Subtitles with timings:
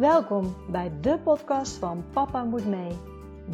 [0.00, 2.98] Welkom bij de podcast van Papa Moet Mee.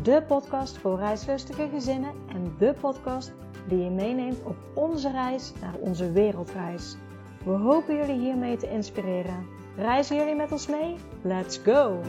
[0.02, 3.32] De podcast voor reislustige gezinnen en de podcast
[3.68, 6.96] die je meeneemt op onze reis naar onze wereldreis.
[7.44, 9.46] We hopen jullie hiermee te inspireren.
[9.76, 10.96] Reizen jullie met ons mee?
[11.22, 12.00] Let's go!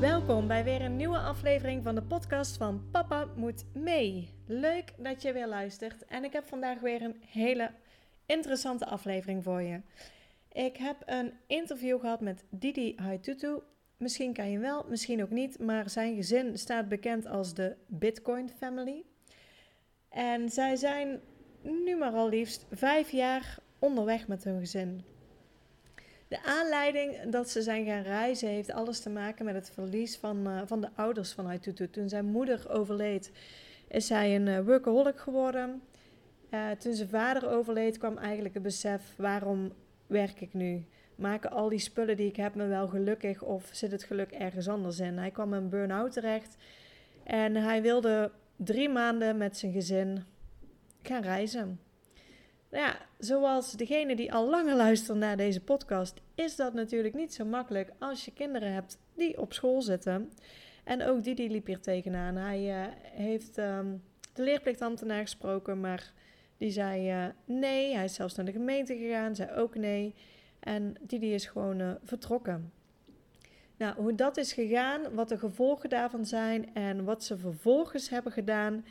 [0.00, 4.28] Welkom bij weer een nieuwe aflevering van de podcast van Papa Moet Mee.
[4.46, 7.70] Leuk dat je weer luistert en ik heb vandaag weer een hele
[8.26, 9.80] interessante aflevering voor je.
[10.52, 13.58] Ik heb een interview gehad met Didi Haitutu.
[13.96, 18.50] Misschien kan je wel, misschien ook niet, maar zijn gezin staat bekend als de Bitcoin
[18.58, 19.04] Family.
[20.08, 21.20] En zij zijn
[21.62, 25.04] nu maar al liefst vijf jaar onderweg met hun gezin.
[26.28, 30.48] De aanleiding dat ze zijn gaan reizen heeft alles te maken met het verlies van,
[30.48, 31.90] uh, van de ouders van Haitutu.
[31.90, 33.32] Toen zijn moeder overleed,
[33.88, 35.82] is hij een uh, workaholic geworden.
[36.50, 39.72] Uh, toen zijn vader overleed, kwam eigenlijk het besef: waarom
[40.12, 40.84] werk ik nu?
[41.14, 44.68] Maken al die spullen die ik heb me wel gelukkig of zit het geluk ergens
[44.68, 45.18] anders in?
[45.18, 46.56] Hij kwam in burn-out terecht
[47.24, 50.24] en hij wilde drie maanden met zijn gezin
[51.02, 51.80] gaan reizen.
[52.70, 57.34] Nou ja, zoals degene die al langer luistert naar deze podcast, is dat natuurlijk niet
[57.34, 60.32] zo makkelijk als je kinderen hebt die op school zitten.
[60.84, 62.36] En ook die, die liep hier tegenaan.
[62.36, 64.02] Hij uh, heeft um,
[64.32, 66.12] de leerplichtambtenaar gesproken, maar
[66.62, 67.94] die zei uh, nee.
[67.94, 70.14] Hij is zelfs naar de gemeente gegaan, zei ook nee.
[70.60, 72.72] En Didi is gewoon uh, vertrokken.
[73.76, 78.32] Nou, hoe dat is gegaan, wat de gevolgen daarvan zijn en wat ze vervolgens hebben
[78.32, 78.84] gedaan,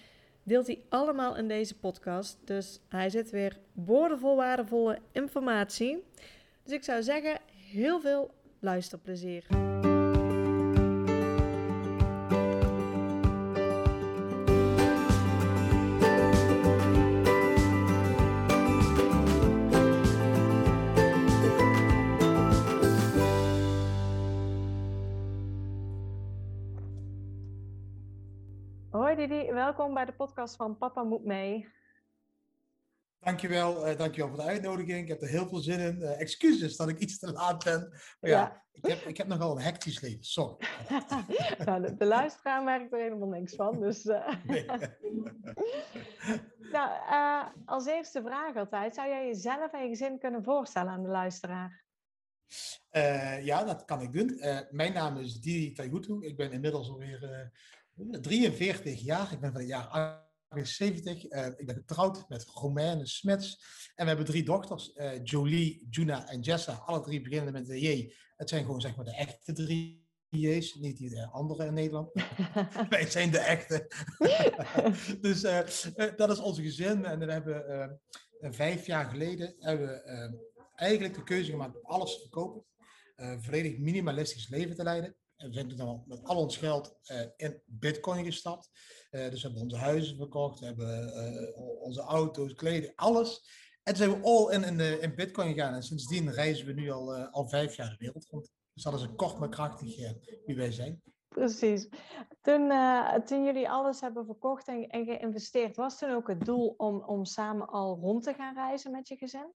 [0.43, 2.37] deelt hij allemaal in deze podcast.
[2.43, 6.03] Dus hij zit weer boordevol waardevolle informatie.
[6.63, 7.39] Dus ik zou zeggen,
[7.71, 9.45] heel veel luisterplezier.
[29.21, 31.67] Didi, welkom bij de podcast van Papa Moet Mee.
[33.19, 35.01] Dankjewel, uh, dankjewel voor de uitnodiging.
[35.01, 35.97] Ik heb er heel veel zin in.
[35.99, 37.89] Uh, excuses dat ik iets te laat ben.
[38.19, 40.67] Maar ja, ja ik, heb, ik heb nogal een hectisch leven, sorry.
[41.65, 43.79] nou, de, de, luisteraar merkt er helemaal niks van.
[43.79, 44.33] Dus, uh...
[44.43, 44.65] nee.
[46.71, 48.95] nou, als eerste vraag altijd.
[48.95, 51.83] Zou jij jezelf en je gezin kunnen voorstellen aan de luisteraar?
[53.41, 54.39] ja, dat kan ik doen.
[54.71, 56.25] mijn naam is Didi Taihutu.
[56.25, 57.51] Ik ben inmiddels alweer
[57.95, 59.31] 43 jaar.
[59.31, 59.87] Ik ben van het jaar
[60.51, 61.31] 78.
[61.31, 63.63] Uh, ik ben getrouwd met Romaine Smets.
[63.95, 64.91] En we hebben drie dochters.
[64.95, 66.73] Uh, Jolie, Juna en Jessa.
[66.73, 68.13] Alle drie beginnen met de J.
[68.35, 70.75] Het zijn gewoon zeg maar de echte drie J's.
[70.75, 72.11] Niet die andere in Nederland.
[72.89, 73.87] Wij zijn de echte.
[75.21, 77.05] dus uh, dat is onze gezin.
[77.05, 78.01] En we hebben
[78.39, 82.65] vijf jaar geleden hebben we, eigenlijk de keuze gemaakt om alles te verkopen.
[83.41, 85.15] volledig minimalistisch leven te leiden.
[85.41, 88.69] En we zijn dan met al ons geld uh, in bitcoin gestapt.
[89.11, 93.49] Uh, dus we hebben onze huizen verkocht, we hebben uh, onze auto's, kleding, alles.
[93.83, 95.73] En toen zijn we all in, in, de, in bitcoin gegaan.
[95.73, 98.51] En sindsdien reizen we nu al, al vijf jaar de wereld rond.
[98.73, 99.95] Dus dat is een kort maar krachtig
[100.45, 101.01] wie wij zijn.
[101.27, 101.87] Precies.
[102.41, 102.71] Toen,
[103.25, 107.25] toen jullie alles hebben verkocht en, en geïnvesteerd, was toen ook het doel om, om
[107.25, 109.53] samen al rond te gaan reizen met je gezin?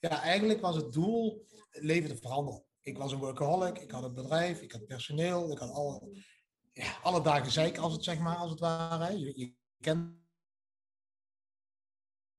[0.00, 4.14] Ja, eigenlijk was het doel leven te veranderen ik was een workaholic, ik had een
[4.14, 6.24] bedrijf, ik had personeel, ik had alle,
[6.72, 9.18] ja, alle dagen zeik als het zeg maar, als het ware.
[9.18, 10.18] Je, kent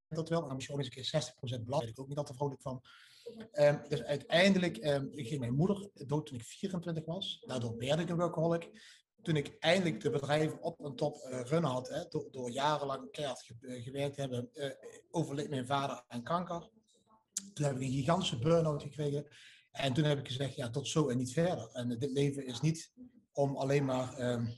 [0.07, 0.49] dat wel.
[0.49, 1.91] En je ook eens een keer 60% belasting.
[1.91, 2.81] Ik ook niet altijd vrolijk van.
[3.53, 7.43] Um, dus uiteindelijk um, ging mijn moeder dood toen ik 24 was.
[7.45, 8.69] Daardoor werd ik een workaholic.
[9.21, 13.11] Toen ik eindelijk de bedrijf op een top uh, runnen had, hè, door, door, jarenlang
[13.11, 14.71] keihard ge uh, gewerkt te hebben, uh,
[15.09, 16.69] overleed mijn vader aan kanker.
[17.53, 19.27] Toen heb ik een gigantische burn-out gekregen.
[19.71, 21.69] En toen heb ik gezegd, ja, tot zo en niet verder.
[21.73, 22.91] En dit leven is niet
[23.31, 24.53] om alleen maar um,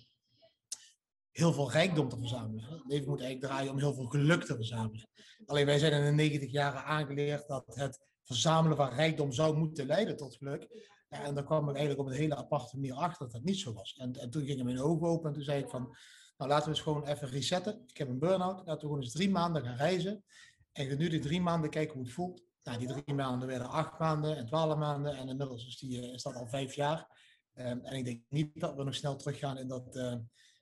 [1.31, 2.63] heel veel rijkdom te verzamelen.
[2.63, 5.09] Het leven moet eigenlijk draaien om heel veel geluk te verzamelen.
[5.45, 9.85] Alleen wij zijn in de 90 jaren aangeleerd dat het verzamelen van rijkdom zou moeten
[9.85, 10.91] leiden tot geluk.
[11.09, 13.73] En daar kwam ik eigenlijk op een hele aparte manier achter dat dat niet zo
[13.73, 13.95] was.
[13.97, 15.95] En, en toen gingen mijn ogen open en toen zei ik van,
[16.37, 17.83] nou laten we eens gewoon even resetten.
[17.87, 20.23] Ik heb een burn-out, laten we gewoon eens drie maanden gaan reizen.
[20.71, 22.43] En nu die drie maanden kijken hoe het voelt.
[22.63, 26.13] Nou, die drie maanden werden acht maanden en twaalf maanden en inmiddels is, die, eh,
[26.13, 27.07] is dat al vijf jaar.
[27.55, 30.11] Um, en ik denk niet dat we nog snel teruggaan in, dat, uh,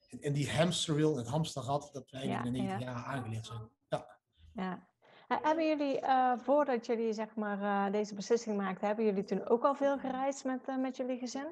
[0.08, 2.94] in, in, die hamsterwheel, het hamsterrad, dat ja, in de 90 ja.
[2.94, 3.70] jaar aangeleerd zijn.
[3.88, 4.08] Ja.
[4.54, 4.90] ja.
[5.28, 9.64] Hebben jullie, uh, voordat jullie zeg maar, uh, deze beslissing maakten, hebben jullie toen ook
[9.64, 11.48] al veel gereisd met, met jullie gezin?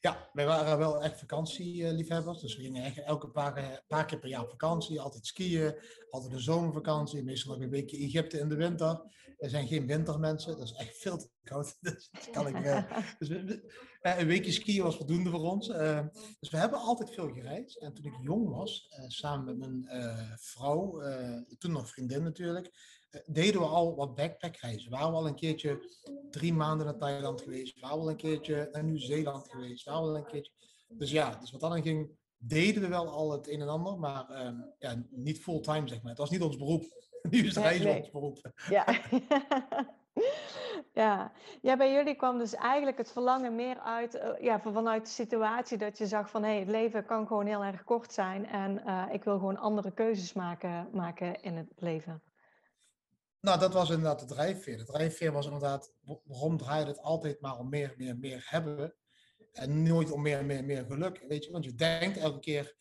[0.00, 2.40] Ja, wij waren wel echt vakantieliefhebbers.
[2.40, 5.00] Dus we gingen echt elke paar, paar keer per jaar op vakantie.
[5.00, 5.74] Altijd skiën,
[6.10, 7.24] altijd een zomervakantie.
[7.24, 9.02] Meestal nog een weekje Egypte in de winter.
[9.38, 11.76] Er zijn geen wintermensen, dat is echt veel te koud.
[11.80, 13.28] Dus kan ik, uh, dus
[14.00, 15.68] een weekje skiën was voldoende voor ons.
[15.68, 16.06] Uh,
[16.40, 17.76] dus we hebben altijd veel gereisd.
[17.76, 19.88] En toen ik jong was, samen met mijn
[20.40, 21.02] vrouw,
[21.58, 22.70] toen nog vriendin natuurlijk,
[23.26, 24.90] deden we al wat backpackreizen.
[24.90, 25.88] We waren al een keertje
[26.30, 27.74] drie maanden naar Thailand geweest.
[27.74, 29.84] We waren al een keertje naar Nieuw-Zeeland geweest.
[29.84, 30.52] We waren al een keertje...
[30.88, 34.26] Dus ja, dus wat dan ging, deden we wel al het een en ander, maar
[34.30, 36.10] uh, ja, niet fulltime zeg maar.
[36.10, 36.82] Het was niet ons beroep.
[37.30, 38.52] Nu is reizen nee, ons beroep.
[38.68, 38.86] Ja.
[40.92, 41.32] ja.
[41.62, 45.78] ja, bij jullie kwam dus eigenlijk het verlangen meer uit, uh, ja, vanuit de situatie
[45.78, 48.82] dat je zag van hé, hey, het leven kan gewoon heel erg kort zijn en
[48.86, 52.22] uh, ik wil gewoon andere keuzes maken, maken in het leven.
[53.40, 54.76] Nou, dat was inderdaad de drijfveer.
[54.76, 55.94] De drijfveer was inderdaad,
[56.24, 58.94] waarom draaide het altijd maar om meer, meer, meer hebben
[59.52, 61.24] en nooit om meer, meer, meer geluk.
[61.28, 62.76] Weet je, want je denkt elke keer,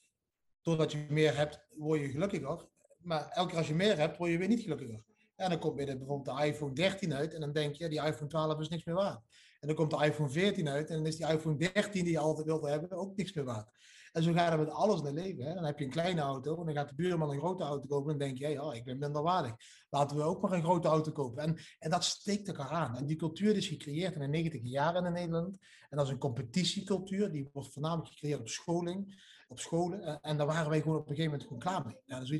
[0.61, 2.69] doordat je meer hebt, word je gelukkiger.
[2.97, 5.03] Maar elke keer als je meer hebt, word je weer niet gelukkiger.
[5.35, 8.01] En dan komt weer de, bijvoorbeeld de iPhone 13 uit en dan denk je, die
[8.01, 9.21] iPhone 12 is niks meer waard.
[9.59, 12.19] En dan komt de iPhone 14 uit en dan is die iPhone 13 die je
[12.19, 13.69] altijd wilde hebben ook niks meer waard.
[14.17, 15.45] En zo gaat het met alles het leven.
[15.45, 15.53] Hè.
[15.53, 18.11] Dan heb je een kleine auto en dan gaat de buurman een grote auto kopen
[18.11, 19.55] en dan denk je, ja, ik ben minder waardig.
[19.89, 21.43] Laten we ook maar een grote auto kopen.
[21.43, 22.95] En, en dat steekt elkaar aan.
[22.95, 25.57] En die cultuur is gecreëerd in de 90 jaren in Nederland.
[25.89, 30.21] En dat is een competitiecultuur, die wordt voornamelijk gecreëerd op scholing, op scholen.
[30.21, 32.35] En daar waren wij gewoon op een gegeven moment klaar mee.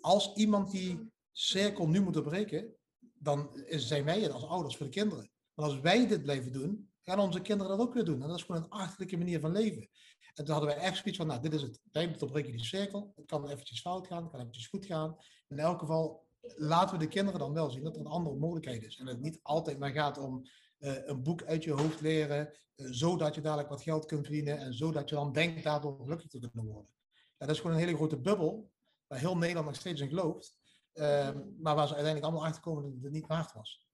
[0.00, 2.74] Als iemand die cirkel nu moet doorbreken,
[3.14, 5.30] dan zijn wij het als ouders voor de kinderen.
[5.54, 8.22] Maar als wij dit blijven doen, gaan onze kinderen dat ook weer doen.
[8.22, 9.88] En dat is gewoon een achterlijke manier van leven.
[10.34, 11.80] En toen hadden wij echt zoiets van, nou, dit is het.
[11.92, 13.12] Wij doorbreken die cirkel.
[13.16, 15.16] Het kan eventjes fout gaan, het kan eventjes goed gaan.
[15.48, 16.26] In elk geval
[16.56, 18.98] laten we de kinderen dan wel zien dat er een andere mogelijkheid is.
[18.98, 20.42] En het niet altijd maar gaat om
[20.78, 24.58] uh, een boek uit je hoofd leren, uh, zodat je dadelijk wat geld kunt verdienen
[24.58, 26.90] en zodat je dan denkt daardoor gelukkig te kunnen worden.
[27.10, 28.70] Ja, dat is gewoon een hele grote bubbel,
[29.06, 30.58] waar heel Nederland nog steeds in gelooft.
[30.94, 33.86] Uh, maar waar ze uiteindelijk allemaal achter komen dat het niet waard was.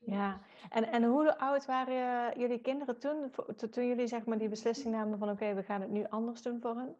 [0.00, 0.40] Ja,
[0.70, 3.30] en, en hoe oud waren jullie kinderen toen,
[3.70, 6.60] toen jullie zeg maar die beslissing namen van oké, we gaan het nu anders doen
[6.60, 6.96] voor hen?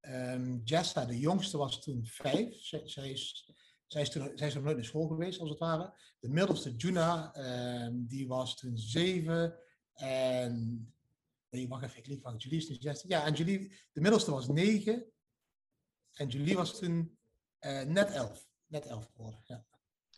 [0.00, 2.54] Um, Jessa, de jongste, was toen vijf.
[2.54, 3.52] Zij, zij, is,
[3.86, 5.92] zij, is toen, zij is nog nooit naar school geweest, als het ware.
[6.18, 7.36] De middelste, Juna,
[7.84, 9.58] um, die was toen zeven.
[9.94, 10.94] En,
[11.50, 13.10] nee, wacht even, ik liep van Julie is nu zestien.
[13.10, 15.12] Ja, en Julie, de middelste was negen.
[16.12, 17.18] En Julie was toen
[17.60, 18.48] uh, net elf.
[18.66, 19.66] Net elf geworden, ja.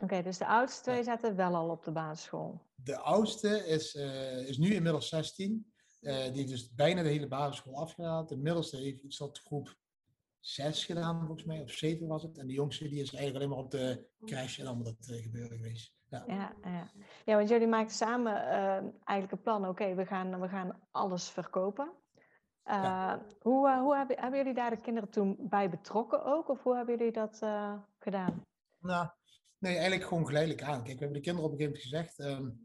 [0.00, 2.60] Oké, dus de oudste twee zaten wel al op de basisschool.
[2.74, 5.72] De oudste is, uh, is nu inmiddels 16.
[6.00, 8.26] Uh, die heeft dus bijna de hele basisschool afgedaan.
[8.26, 9.76] De middelste heeft iets tot groep
[10.38, 12.38] 6 gedaan, volgens mij, of 7 was het.
[12.38, 15.22] En de jongste die is eigenlijk alleen maar op de crash en allemaal dat uh,
[15.22, 15.94] gebeuren geweest.
[16.08, 16.24] Ja.
[16.26, 16.90] Ja, ja.
[17.24, 18.34] ja, want jullie maakten samen
[19.04, 19.68] eigenlijk een plan.
[19.68, 21.92] Oké, we, gaan, we gaan alles verkopen.
[22.64, 23.26] Ja.
[23.40, 26.48] Hoe, hoe hebben, hebben jullie daar de kinderen toen bij betrokken ook?
[26.48, 27.38] Of hoe hebben jullie dat
[27.98, 28.44] gedaan?
[28.78, 29.08] Nou,
[29.60, 30.82] Nee, eigenlijk gewoon geleidelijk aan.
[30.82, 32.60] Kijk, we hebben de kinderen op een gegeven moment gezegd, um,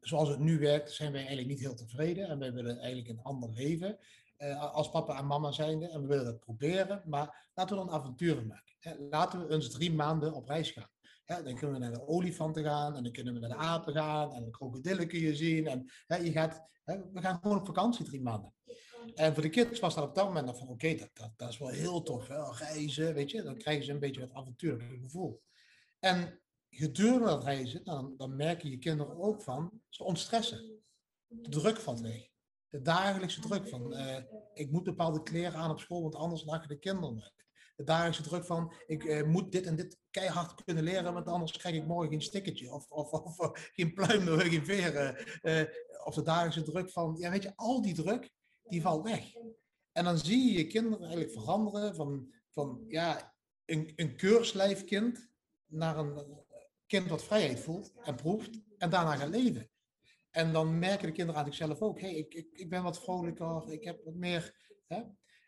[0.00, 2.28] zoals het nu werkt, zijn wij eigenlijk niet heel tevreden.
[2.28, 3.98] En wij willen eigenlijk een ander leven
[4.38, 5.88] uh, als papa en mama zijnde.
[5.88, 8.74] En we willen dat proberen, maar laten we dan avonturen maken.
[8.78, 8.94] Hè.
[8.98, 10.90] Laten we eens drie maanden op reis gaan.
[11.24, 13.92] Hè, dan kunnen we naar de olifanten gaan, en dan kunnen we naar de apen
[13.92, 15.66] gaan, en de krokodillen kun je zien.
[15.66, 18.54] En hè, je gaat, we gaan gewoon op vakantie drie maanden.
[19.14, 21.58] En voor de kids was dat op dat moment van, oké, dat, dat, dat, is
[21.58, 22.52] wel heel tof, hè?
[22.52, 23.42] reizen, weet je.
[23.42, 25.42] Dan krijgen ze een beetje het avontuurlijke gevoel.
[26.00, 26.40] En
[26.70, 30.82] gedurende dat reizen, dan, dan merken je kinderen ook van, ze ontstressen.
[31.26, 32.28] De druk valt weg.
[32.68, 34.16] De dagelijkse druk van, uh,
[34.54, 37.32] ik moet bepaalde kleren aan op school, want anders lachen de kinderen
[37.76, 41.56] De dagelijkse druk van, ik uh, moet dit en dit keihard kunnen leren, want anders
[41.56, 42.72] krijg ik morgen geen stickertje.
[42.72, 45.16] Of, of, of, of geen pluim, geen veren.
[46.04, 48.30] Of de dagelijkse druk van, ja weet je, al die druk,
[48.62, 49.32] die valt weg.
[49.92, 55.29] En dan zie je je kinderen eigenlijk veranderen van, van ja, een, een keurslijfkind
[55.70, 56.44] naar een
[56.86, 59.70] kind wat vrijheid voelt en proeft en daarna gaat leven.
[60.30, 63.72] En dan merken de kinderen aan zichzelf ook, hey, ik, ik, ik ben wat vrolijker,
[63.72, 64.54] ik heb wat meer.
[64.86, 64.96] Hè?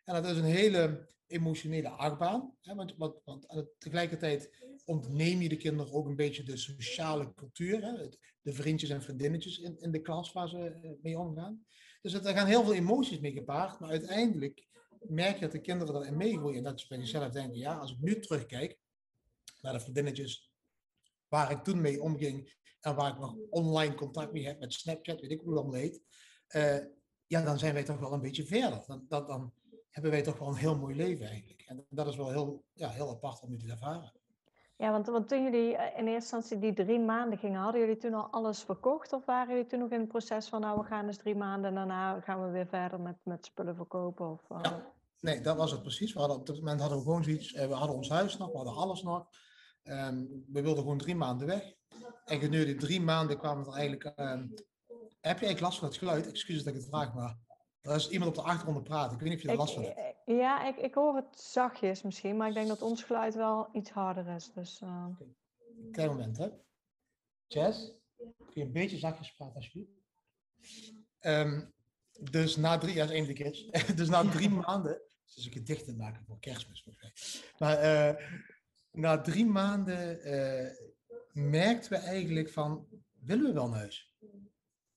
[0.04, 2.56] En dat is een hele emotionele achtbaan.
[2.60, 2.74] Hè?
[2.74, 3.46] Want, want, want
[3.78, 4.50] tegelijkertijd
[4.84, 7.82] ontneem je de kinderen ook een beetje de sociale cultuur.
[7.82, 8.08] Hè?
[8.42, 11.64] De vriendjes en vriendinnetjes in, in de klas waar ze eh, mee omgaan.
[12.00, 13.80] Dus er gaan heel veel emoties mee gepaard.
[13.80, 14.66] Maar uiteindelijk
[15.00, 16.58] merk je dat de kinderen erin meegroeien.
[16.58, 18.78] En dat ze bij zichzelf denken, ja, als ik nu terugkijk,
[19.62, 20.52] naar de vriendinnetjes
[21.28, 25.20] waar ik toen mee omging en waar ik nog online contact mee heb met Snapchat,
[25.20, 26.02] weet ik hoe dat heet,
[26.48, 26.84] uh,
[27.26, 28.84] ja, dan zijn wij toch wel een beetje verder.
[28.86, 29.52] Dan, dan, dan,
[29.90, 31.62] hebben wij toch wel een heel mooi leven eigenlijk.
[31.66, 34.12] En dat is wel heel, ja, heel apart om nu te ervaren.
[34.76, 37.96] Ja, want, want toen jullie eh, in eerste instantie die drie maanden gingen, hadden jullie
[37.96, 39.12] toen al alles verkocht?
[39.12, 41.68] Of waren jullie toen nog in het proces van, nou, we gaan dus drie maanden
[41.68, 44.30] en daarna gaan we weer verder met, met spullen verkopen?
[44.30, 44.58] Of, uh...
[44.62, 46.12] ja, nee, dat was het precies.
[46.12, 48.56] We hadden, op dat moment hadden we gewoon zoiets, we hadden ons huis nog, we
[48.56, 49.28] hadden alles nog.
[49.84, 51.74] Um, we wilden gewoon drie maanden weg.
[52.24, 54.04] En gedurende drie maanden kwamen er eigenlijk...
[54.04, 54.54] Um,
[55.20, 56.28] heb je eigenlijk last van het geluid?
[56.28, 57.38] Excuses dat ik het vraag, maar
[57.80, 59.12] er is iemand op de achtergrond praten.
[59.12, 59.98] Ik weet niet of je er last van hebt.
[60.24, 63.68] Eh, ja, ik, ik hoor het zachtjes misschien, maar ik denk dat ons geluid wel
[63.72, 64.52] iets harder is.
[64.54, 65.06] Dus, uh...
[65.10, 65.34] okay.
[65.90, 66.48] Klein moment, hè.
[67.46, 69.90] Jess, kun je een beetje zachtjes praten alsjeblieft?
[71.20, 71.72] Um,
[72.30, 73.70] dus na drie, ja, is een van de kids.
[73.94, 75.00] dus na drie maanden,
[75.34, 76.86] dus ik het dichter maken voor kerstmis.
[77.58, 78.26] Maar uh,
[78.92, 80.70] na drie maanden uh,
[81.32, 82.86] merkten we eigenlijk van,
[83.20, 84.14] willen we wel naar huis?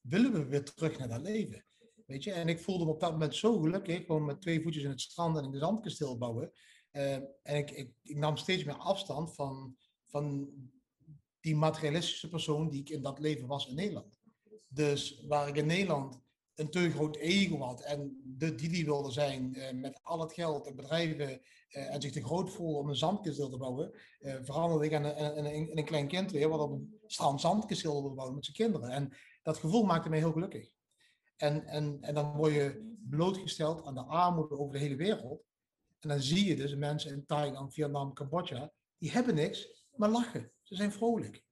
[0.01, 1.65] Willen we weer terug naar dat leven?
[2.05, 4.83] Weet je, en ik voelde me op dat moment zo gelukkig, gewoon met twee voetjes
[4.83, 6.51] in het strand en in de zandkasteel bouwen.
[6.91, 10.53] Uh, en ik, ik, ik, nam steeds meer afstand van, van
[11.39, 14.19] die materialistische persoon die ik in dat leven was in Nederland.
[14.67, 16.21] Dus waar ik in Nederland
[16.55, 20.67] een te groot ego had en de die wilde zijn uh, met al het geld
[20.67, 24.91] en bedrijven uh, en zich te groot voelde om een zandkasteel te bouwen, veranderde ik
[24.91, 28.35] in een, in, in een, klein kind weer wat op een strand zandkasteel wilde bouwen
[28.35, 28.89] met zijn kinderen.
[28.89, 30.69] En dat gevoel maakte mij heel gelukkig.
[31.37, 35.43] En, en, en dan word je blootgesteld aan de armoede over de hele wereld.
[35.99, 40.51] En dan zie je dus mensen in Thailand, Vietnam, Cambodja, die hebben niks, maar lachen.
[40.61, 41.43] Ze zijn vrolijk.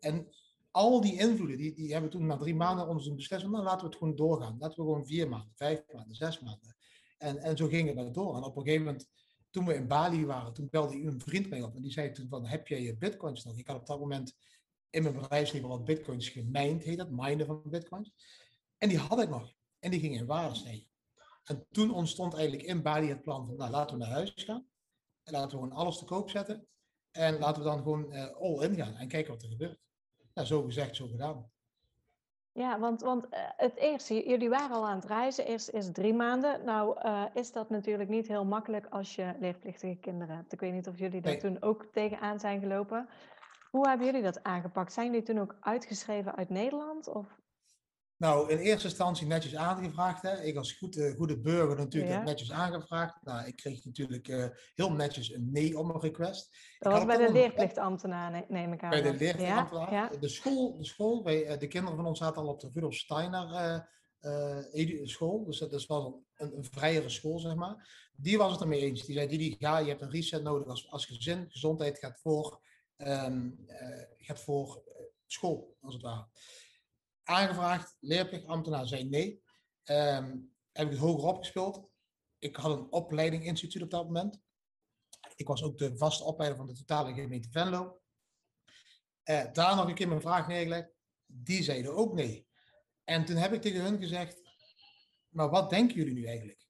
[0.00, 0.28] En
[0.72, 3.86] al die invloeden, die, die hebben toen na drie maanden ons beslist, nou laten we
[3.86, 4.56] het gewoon doorgaan.
[4.58, 6.76] Laten we gewoon vier maanden, vijf maanden, zes maanden.
[7.18, 8.36] En, en zo ging het door.
[8.36, 9.08] En op een gegeven moment,
[9.50, 11.74] toen we in Bali waren, toen belde een vriend mij op.
[11.74, 13.56] En die zei toen van, heb jij je bitcoins nog?
[13.56, 14.34] Ik had op dat moment
[14.90, 18.12] in mijn bedrijfsleven wat bitcoins gemijnd, heet dat, minen van bitcoins.
[18.78, 19.52] En die had ik nog.
[19.78, 20.90] En die ging in waarde stijgen.
[21.44, 24.66] En toen ontstond eigenlijk in Bali het plan van, nou laten we naar huis gaan.
[25.22, 26.66] En laten we gewoon alles te koop zetten.
[27.10, 29.80] En laten we dan gewoon uh, all in gaan en kijken wat er gebeurt.
[30.34, 31.50] Nou, zo gezegd, zo gedaan.
[32.52, 36.14] Ja, want, want uh, het eerste, jullie waren al aan het reizen, eerst is drie
[36.14, 36.64] maanden.
[36.64, 40.52] Nou uh, is dat natuurlijk niet heel makkelijk als je leerplichtige kinderen hebt.
[40.52, 41.40] Ik weet niet of jullie daar nee.
[41.40, 43.08] toen ook tegenaan zijn gelopen.
[43.70, 44.92] Hoe hebben jullie dat aangepakt?
[44.92, 47.08] Zijn jullie toen ook uitgeschreven uit Nederland?
[47.08, 47.26] Of?
[48.22, 50.22] Nou, in eerste instantie netjes aangevraagd.
[50.22, 50.42] Hè.
[50.42, 52.22] Ik als goed, uh, goede burger natuurlijk ja.
[52.22, 53.22] netjes aangevraagd.
[53.22, 56.56] Nou, ik kreeg natuurlijk uh, heel netjes een nee op mijn request.
[56.78, 58.90] Dat was bij de leerplichtambtenaar, neem ik aan.
[58.90, 59.92] Bij de leerplichtambtenaar.
[59.92, 60.18] Ja, ja.
[60.18, 62.94] De school, de, school wij, uh, de kinderen van ons zaten al op de Rudolf
[62.94, 63.88] Steiner
[65.04, 65.44] school.
[65.44, 68.10] Dus dat wel een, een vrijere school, zeg maar.
[68.16, 69.04] Die was het ermee eens.
[69.06, 71.46] Die zei, Didi, ja, je hebt een reset nodig als, als gezin.
[71.48, 72.60] Gezondheid gaat voor,
[72.96, 73.64] um,
[74.18, 74.82] gaat voor
[75.26, 76.26] school, als het ware
[77.24, 79.42] aangevraagd, leerplichtambtenaar zei nee.
[79.84, 81.90] Um, heb ik het hoger opgespeeld.
[82.38, 84.40] Ik had een opleiding instituut op dat moment.
[85.36, 88.00] Ik was ook de vaste opleider van de totale gemeente Venlo.
[89.24, 90.92] Uh, daar nog een keer mijn vraag neergelegd.
[91.26, 92.46] Die zeiden ook nee.
[93.04, 94.42] En toen heb ik tegen hun gezegd,
[95.28, 96.66] maar wat denken jullie nu eigenlijk?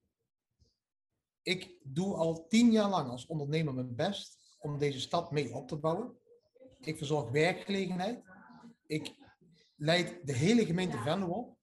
[1.43, 5.69] Ik doe al tien jaar lang als ondernemer mijn best om deze stad mee op
[5.69, 6.17] te bouwen.
[6.81, 8.23] Ik verzorg werkgelegenheid.
[8.87, 9.15] Ik
[9.83, 11.57] leidt de hele gemeente Venlo op.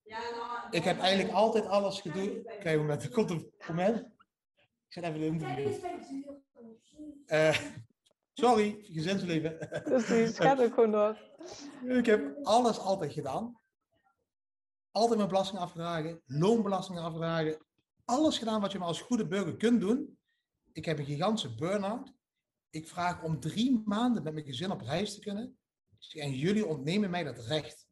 [0.70, 2.44] Ik heb eigenlijk altijd alles gedaan.
[2.44, 3.98] Kijk, moment, er komt een moment.
[3.98, 5.84] Ik zet even de interview.
[7.28, 7.58] Uh,
[8.34, 9.58] sorry, gezinsleven.
[9.84, 11.18] Precies, gaat ook gewoon door.
[11.98, 13.60] Ik heb alles altijd gedaan.
[14.92, 17.66] Altijd mijn belasting afgedragen, loonbelasting afgedragen.
[18.06, 20.18] Alles gedaan wat je maar als goede burger kunt doen.
[20.72, 22.14] Ik heb een gigantische burn-out.
[22.70, 25.60] Ik vraag om drie maanden met mijn gezin op reis te kunnen.
[26.14, 27.89] En jullie ontnemen mij dat recht.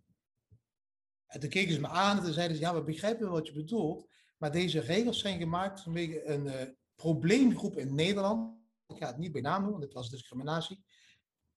[1.28, 4.08] En toen keken ze me aan en zeiden ze, ja, we begrijpen wat je bedoelt,
[4.38, 6.62] maar deze regels zijn gemaakt vanwege een uh,
[6.96, 8.58] probleemgroep in Nederland.
[8.88, 10.84] Ik ga het niet bij naam noemen, want dit was discriminatie.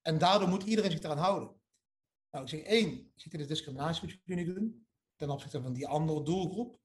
[0.03, 1.61] En daardoor moet iedereen zich eraan houden.
[2.31, 4.87] Nou, ik zeg één, dit is discriminatie wat jullie doen
[5.17, 6.79] ten opzichte van die andere doelgroep.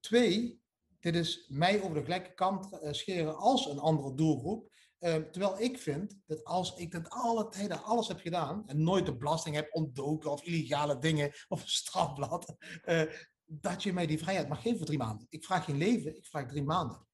[0.00, 0.62] Twee,
[1.00, 4.71] dit is mij over de gelijke kant uh, scheren als een andere doelgroep.
[5.02, 9.06] Uh, terwijl ik vind dat als ik dat alle tijden alles heb gedaan en nooit
[9.06, 13.02] de belasting heb ontdoken of illegale dingen of een strafblad, uh,
[13.44, 15.26] dat je mij die vrijheid mag geven voor drie maanden.
[15.30, 17.06] Ik vraag geen leven, ik vraag drie maanden.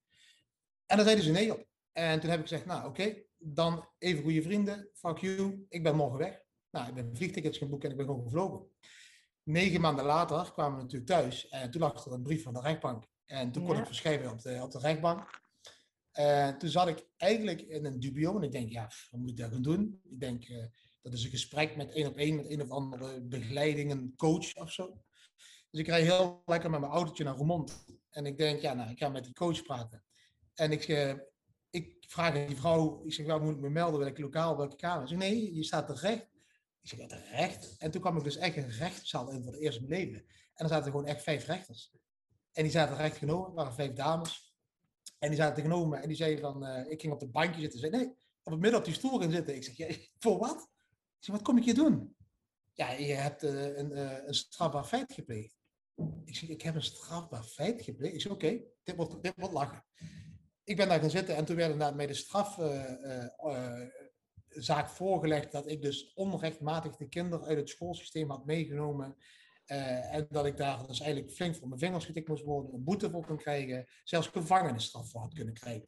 [0.85, 1.65] En daar zeiden ze nee op.
[1.91, 5.83] En toen heb ik gezegd, nou oké, okay, dan even goede vrienden, fuck you, ik
[5.83, 6.41] ben morgen weg.
[6.71, 8.67] Nou, ik ben vliegtickets gaan boeken en ik ben gewoon gevlogen.
[9.43, 12.61] Negen maanden later kwamen we natuurlijk thuis en toen lag er een brief van de
[12.61, 13.07] rechtbank.
[13.25, 13.67] En toen ja.
[13.69, 15.38] kon ik verschrijven op de, op de rechtbank.
[16.19, 19.37] Uh, toen zat ik eigenlijk in een dubio en ik denk, ja, wat moet ik
[19.37, 20.01] daar gaan doen?
[20.03, 20.65] Ik denk, uh,
[21.01, 24.55] dat is een gesprek met één op één, met een of andere begeleiding, een coach
[24.55, 25.03] of zo.
[25.69, 27.85] Dus ik rijd heel lekker met mijn autootje naar Roermond.
[28.09, 30.03] En ik denk, ja, nou, ik ga met die coach praten.
[30.53, 31.13] En ik, uh,
[31.69, 33.99] ik vraag aan die vrouw, ik zeg, waar moet ik me melden?
[33.99, 35.07] Welke lokaal, welke kamer?
[35.07, 36.27] Ze zegt, nee, je staat terecht.
[36.81, 37.75] Ik zeg, terecht?
[37.77, 40.15] En toen kwam ik dus echt een rechtszaal in voor het eerst in.
[40.15, 41.91] En er zaten gewoon echt vijf rechters.
[42.51, 44.48] En die zaten recht genomen, het waren vijf dames.
[45.19, 47.61] En die zaten tegenover me en die zeiden van, uh, ik ging op de bankje
[47.61, 47.79] zitten.
[47.79, 48.07] Zei, nee,
[48.43, 49.55] op het midden op die stoel gaan zitten.
[49.55, 50.69] Ik zeg, voor wat?
[51.19, 52.15] Ik zeg, wat kom ik hier doen?
[52.73, 55.57] Ja, je hebt uh, een, uh, een strafbaar feit gepleegd.
[56.25, 58.13] Ik zeg, ik heb een strafbaar feit gepleegd.
[58.13, 59.83] Ik zeg, oké, dit, wordt, dit wordt lachen.
[60.63, 65.81] Ik ben daar gaan zitten en toen werd inderdaad mij de strafzaak voorgelegd dat ik
[65.81, 69.17] dus onrechtmatig de kinderen uit het schoolsysteem had meegenomen
[69.71, 72.83] uh, en dat ik daar dus eigenlijk flink voor mijn vingers getikt moest worden, een
[72.83, 75.87] boete voor kon krijgen, zelfs gevangenisstraf voor had kunnen krijgen.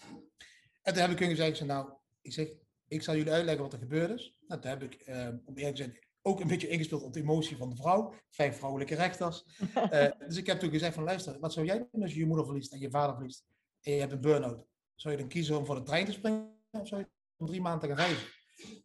[0.81, 2.47] En toen heb ik hun gezegd, nou, ik zeg,
[2.87, 4.37] ik zal jullie uitleggen wat er gebeurd is.
[4.47, 7.19] Nou, toen heb ik, uh, om eerlijk te zijn, ook een beetje ingespeeld op de
[7.19, 8.13] emotie van de vrouw.
[8.29, 9.45] Vijf vrouwelijke rechters.
[9.75, 12.25] Uh, dus ik heb toen gezegd van, luister, wat zou jij doen als je je
[12.25, 13.45] moeder verliest en je vader verliest?
[13.81, 14.65] En je hebt een burn-out.
[14.95, 16.59] Zou je dan kiezen om voor de trein te springen?
[16.71, 17.07] Of zou je
[17.37, 18.27] om drie maanden te gaan reizen?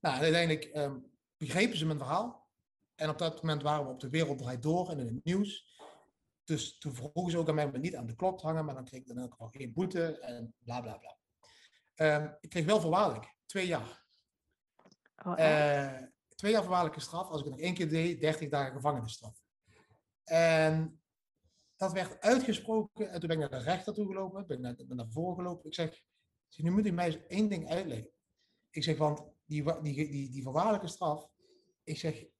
[0.01, 2.46] Nou, uiteindelijk um, begrepen ze mijn verhaal.
[2.97, 5.75] En op dat moment waren we op de wereld draait door en in het nieuws.
[6.45, 8.75] Dus toen vroegen ze ook aan mij om niet aan de klok te hangen, maar
[8.75, 11.17] dan kreeg ik dan ook wel geen boete en bla bla bla.
[11.97, 14.05] Uh, ik kreeg wel voorwaardelijk, twee jaar.
[15.25, 16.03] Oh, uh,
[16.35, 17.29] twee jaar voorwaardelijke straf.
[17.29, 19.41] Als ik het nog één keer deed, 30 dagen gevangenisstraf.
[20.25, 21.01] En
[21.77, 24.97] dat werd uitgesproken en toen ben ik naar de rechter toe gelopen, ben ik naar,
[24.97, 25.67] naar voren gelopen.
[25.67, 26.03] Ik zeg,
[26.57, 28.11] nu moet u mij eens één ding uitleggen.
[28.71, 31.29] Ik zeg, want die, die, die, die voorwaardelijke straf,
[31.85, 32.36] ik zeg, eh,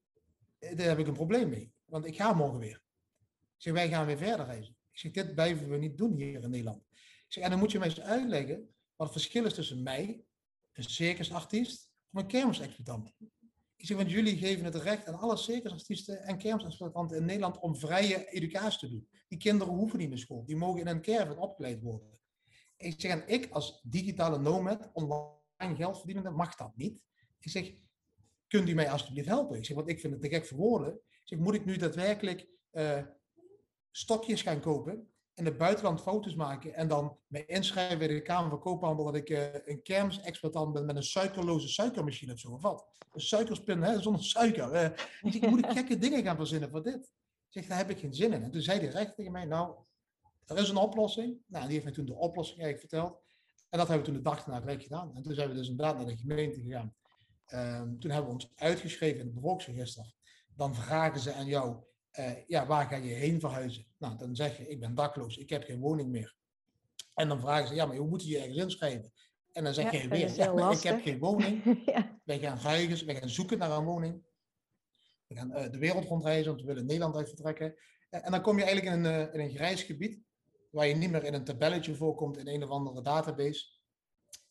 [0.59, 1.73] daar heb ik een probleem mee.
[1.85, 2.85] Want ik ga morgen weer.
[3.57, 4.77] Ik zeg, wij gaan weer verder reizen.
[4.91, 6.83] Ik zeg, dit blijven we niet doen hier in Nederland.
[6.93, 10.25] Ik zeg, en dan moet je mij eens uitleggen wat het verschil is tussen mij,
[10.73, 13.15] een circusartiest, of een kermisexploitant.
[13.77, 17.77] Ik zeg, want jullie geven het recht aan alle circusartiesten en kermisexploitanten in Nederland om
[17.77, 19.09] vrije educatie te doen.
[19.29, 20.45] Die kinderen hoeven niet naar school.
[20.45, 22.19] Die mogen in een caravan opgeleid worden.
[22.77, 27.05] Ik zeg, en ik als digitale nomad, online geld verdienende, mag dat niet.
[27.39, 27.75] Ik zeg,
[28.49, 29.57] kunt u mij alsjeblieft helpen?
[29.57, 30.93] Ik zeg, want ik vind het te gek voor woorden.
[30.95, 33.03] Ik zeg, moet ik nu daadwerkelijk uh,
[33.91, 38.51] stokjes gaan kopen in het buitenland foto's maken en dan mij inschrijven bij de Kamer
[38.51, 42.63] van Koophandel dat ik uh, een kermisexploitant ben met een suikerloze suikermachine of zo, of
[42.63, 42.87] wat?
[43.13, 44.75] Een suikerspin hè, zonder suiker.
[44.75, 44.85] Uh,
[45.23, 46.97] ik zeg, moet ik gekke dingen gaan verzinnen voor dit?
[46.97, 48.43] Ik zeg, daar heb ik geen zin in.
[48.43, 49.75] En toen zei hij recht tegen mij, nou,
[50.47, 51.39] er is een oplossing.
[51.47, 53.23] Nou, die heeft mij toen de oplossing eigenlijk verteld.
[53.69, 55.15] En dat hebben we toen de dag daarna gelijk gedaan.
[55.15, 56.95] En toen zijn we dus inderdaad naar de gemeente gegaan.
[57.55, 60.15] Um, toen hebben we ons uitgeschreven in het bevolkingsregister.
[60.57, 61.77] Dan vragen ze aan jou,
[62.19, 63.87] uh, ja, waar ga je heen verhuizen?
[63.99, 66.35] Nou, dan zeg je, ik ben dakloos, ik heb geen woning meer.
[67.15, 69.13] En dan vragen ze, ja, maar hoe moet je je ergens inschrijven?
[69.53, 71.63] En dan zeg ja, je weer, ja, ik heb geen woning.
[71.95, 72.21] ja.
[72.25, 74.23] Wij gaan reizen, wij gaan zoeken naar een woning.
[75.27, 77.75] We gaan uh, de wereld rondreizen, want we willen Nederland uit vertrekken.
[78.11, 80.21] Uh, en dan kom je eigenlijk in een, in een grijs gebied,
[80.71, 83.76] waar je niet meer in een tabelletje voorkomt in een of andere database.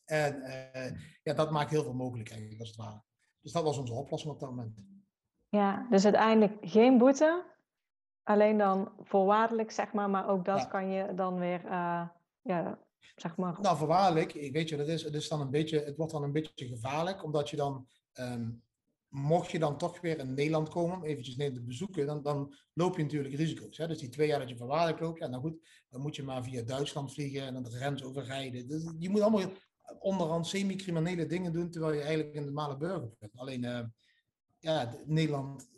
[0.06, 3.02] En uh, ja, dat maakt heel veel mogelijk eigenlijk, als het ware.
[3.40, 4.78] Dus dat was onze oplossing op dat moment.
[5.48, 7.44] Ja, dus uiteindelijk geen boete,
[8.22, 12.08] alleen dan voorwaardelijk, zeg maar, maar ook dat kan je dan weer, uh,
[12.40, 12.78] ja,
[13.16, 13.60] zeg maar.
[13.60, 16.32] Nou, voorwaardelijk, weet je, dat is, het, is dan een beetje, het wordt dan een
[16.32, 18.62] beetje gevaarlijk, omdat je dan, um,
[19.08, 22.96] mocht je dan toch weer in Nederland komen, eventjes Nederland te bezoeken, dan, dan loop
[22.96, 23.76] je natuurlijk risico's.
[23.76, 23.86] Hè?
[23.86, 26.44] Dus die twee jaar dat je voorwaardelijk loopt, ja, nou goed, dan moet je maar
[26.44, 28.68] via Duitsland vliegen en dan de grens overrijden.
[28.68, 29.50] Dus je moet allemaal
[29.98, 33.32] onderhand semi-criminele dingen doen, terwijl je eigenlijk een normale burger bent.
[33.36, 33.80] Alleen, uh,
[34.58, 35.68] ja, Nederland,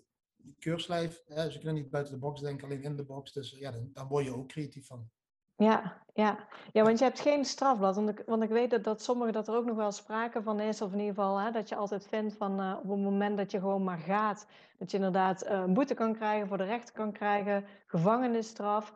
[0.58, 3.32] keurslijf, hè, ze kunnen niet buiten de box denken, alleen in de box.
[3.32, 5.10] Dus ja, dan, dan word je ook creatief van.
[5.56, 6.48] Ja, ja.
[6.72, 7.94] ja, want je hebt geen strafblad.
[7.94, 10.60] Want ik, want ik weet dat, dat sommigen dat er ook nog wel sprake van
[10.60, 10.82] is.
[10.82, 13.50] Of in ieder geval hè, dat je altijd vindt van uh, op het moment dat
[13.50, 14.46] je gewoon maar gaat.
[14.78, 18.94] Dat je inderdaad uh, een boete kan krijgen, voor de rechter kan krijgen, gevangenisstraf.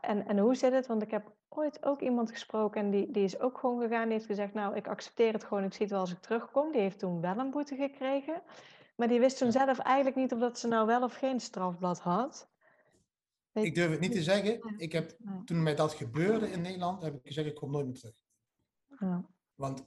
[0.00, 0.86] En, en hoe zit het?
[0.86, 4.04] Want ik heb ooit ook iemand gesproken en die, die is ook gewoon gegaan.
[4.04, 6.72] Die heeft gezegd, nou, ik accepteer het gewoon, ik zie het wel als ik terugkom.
[6.72, 8.42] Die heeft toen wel een boete gekregen.
[8.96, 12.00] Maar die wist toen zelf eigenlijk niet of dat ze nou wel of geen strafblad
[12.00, 12.50] had.
[13.52, 14.78] Ik durf het niet te zeggen.
[14.78, 17.94] Ik heb, toen mij dat gebeurde in Nederland, heb ik gezegd, ik kom nooit meer
[17.94, 18.14] terug.
[18.98, 19.26] Ja.
[19.54, 19.84] Want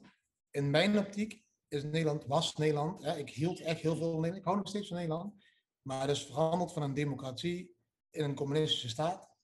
[0.50, 4.36] in mijn optiek is Nederland, was Nederland, hè, ik hield echt heel veel van Nederland,
[4.36, 5.44] ik hou nog steeds van Nederland,
[5.82, 7.76] maar het is veranderd van een democratie
[8.10, 9.35] in een communistische staat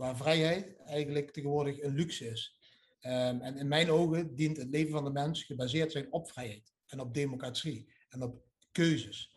[0.00, 2.58] waar vrijheid eigenlijk tegenwoordig een luxe is.
[3.00, 6.72] Um, en in mijn ogen dient het leven van de mens gebaseerd zijn op vrijheid
[6.86, 9.36] en op democratie en op keuzes.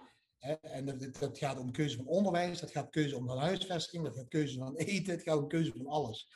[0.61, 4.15] En dat, dat, gaat om keuze van onderwijs, dat gaat keuze om van huisvesting, dat
[4.15, 6.27] gaat keuze van eten, het gaat om keuze van alles.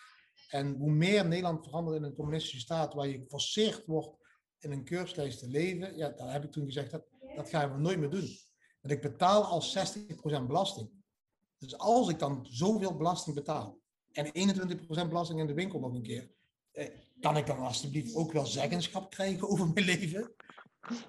[0.50, 4.18] En hoe meer Nederland verandert in een communistische staat waar je geforceerd wordt
[4.60, 7.80] in een keurslijst te leven, ja, daar heb ik toen gezegd, dat, dat gaan we
[7.80, 8.38] nooit meer doen.
[8.82, 10.90] Want ik betaal al 60% belasting.
[11.58, 13.86] Dus als ik dan zoveel belasting betaal,
[14.18, 16.36] en 21% belasting in de winkel nog een keer.
[16.72, 20.36] eh, kan ik dan alsjeblieft ook wel zeggenschap krijgen over mijn leven?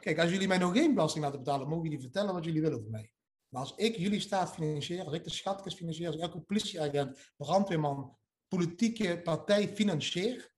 [0.01, 2.79] Kijk, als jullie mij nog geen belasting laten betalen, mogen jullie vertellen wat jullie willen
[2.79, 3.13] over mij.
[3.49, 7.33] Maar als ik jullie staat financier, als ik de schatkist financier, als ik elke politieagent,
[7.37, 8.17] brandweerman,
[8.49, 10.53] politieke partij financier,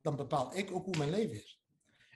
[0.00, 1.60] dan bepaal ik ook hoe mijn leven is.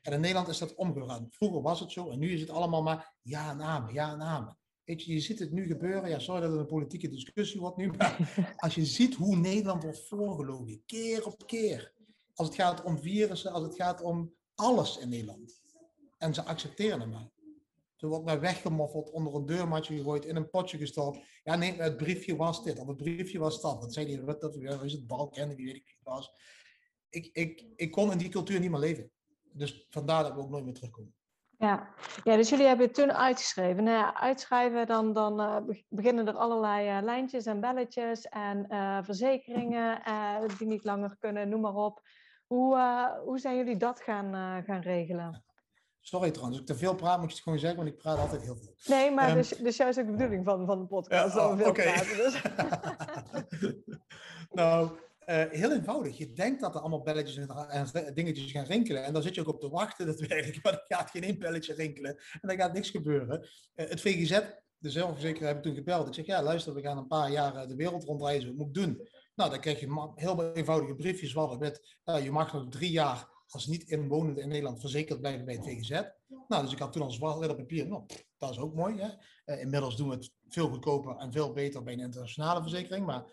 [0.03, 1.27] En in Nederland is dat omgegaan.
[1.31, 4.23] Vroeger was het zo en nu is het allemaal maar ja en amen, ja en
[4.23, 4.59] amen.
[4.91, 6.11] Weet je, je ziet het nu gebeuren.
[6.11, 9.83] Ja, sorry dat het een politieke discussie wordt nu, maar als je ziet hoe Nederland
[9.83, 11.93] wordt voorgelogen, keer op keer.
[12.35, 15.61] Als het gaat om virussen, als het gaat om alles in Nederland.
[16.19, 17.31] En ze accepteren het maar.
[17.97, 21.19] Ze wordt maar weggemoffeld, onder een deurmatje gegooid, in een potje gestopt.
[21.45, 23.81] Ja, nee, het briefje was dit, of het briefje was dat.
[23.81, 26.31] Dat zei die Rutte, ja, is het Balken, wie weet ik wie was.
[27.09, 29.11] Ik, ik, ik kon in die cultuur niet meer leven.
[29.53, 31.15] Dus vandaar dat we ook nooit meer terugkomen.
[31.61, 31.89] Ja.
[32.25, 33.85] ja, dus jullie hebben het toen uitgeschreven.
[33.85, 35.57] Nou ja, uitschrijven, dan, dan uh,
[35.89, 40.03] beginnen er allerlei uh, lijntjes en belletjes en uh, verzekeringen
[40.59, 42.01] die niet langer kunnen, noem maar op.
[42.47, 42.79] Hoe,
[43.25, 45.45] hoe zijn jullie dat gaan, gaan regelen?
[46.01, 48.19] Sorry trouwens, als ik te veel praat, moet je het gewoon zeggen, want ik praat
[48.19, 48.75] altijd heel veel.
[48.87, 51.57] Nee, maar um, dus, dus juist ook de bedoeling van, van de podcast, ja, oh,
[51.57, 51.93] veel okay.
[51.93, 52.17] praten.
[52.17, 52.43] Dus.
[54.61, 54.91] nou,
[55.31, 56.19] uh, heel eenvoudig.
[56.19, 59.05] Je denkt dat er allemaal belletjes en, dingetjes gaan rinkelen.
[59.05, 60.63] En dan zit je ook op te wachten, dat werkt.
[60.63, 62.17] Maar er gaat geen één belletje rinkelen.
[62.41, 63.49] En dan gaat niks gebeuren.
[63.75, 64.41] Uh, het VGZ,
[64.79, 66.09] de zelfverzekeraar, hebben toen gebeld.
[66.09, 68.49] Ik zeg, ja, luister, we gaan een paar jaar de wereld rondreizen.
[68.49, 69.09] Wat moet ik doen?
[69.35, 74.41] Nou, dan krijg je heel eenvoudige briefjes met, je mag nog drie jaar als niet-inwonende
[74.41, 76.03] in Nederland verzekerd blijven bij het VGZ.
[76.49, 78.03] Nou, dus ik had toen al zwart op papier, nou,
[78.39, 79.01] dat is ook mooi.
[79.01, 79.59] Hè?
[79.61, 83.25] Inmiddels doen we het veel goedkoper en veel beter bij een internationale verzekering, maar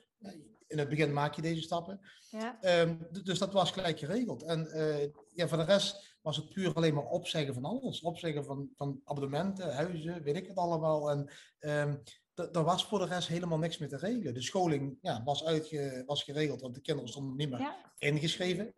[0.67, 1.99] in het begin maak je deze stappen.
[2.30, 2.82] Ja.
[2.82, 4.43] Um, dus dat was gelijk geregeld.
[4.43, 8.01] En uh, ja, voor de rest was het puur alleen maar opzeggen van alles.
[8.01, 11.10] Opzeggen van, van abonnementen, huizen, weet ik het allemaal.
[11.10, 12.01] En um,
[12.36, 14.34] er was voor de rest helemaal niks meer te regelen.
[14.34, 17.93] De scholing ja, was, uitge, was geregeld, want de kinderen stonden niet meer ja.
[17.97, 18.73] ingeschreven.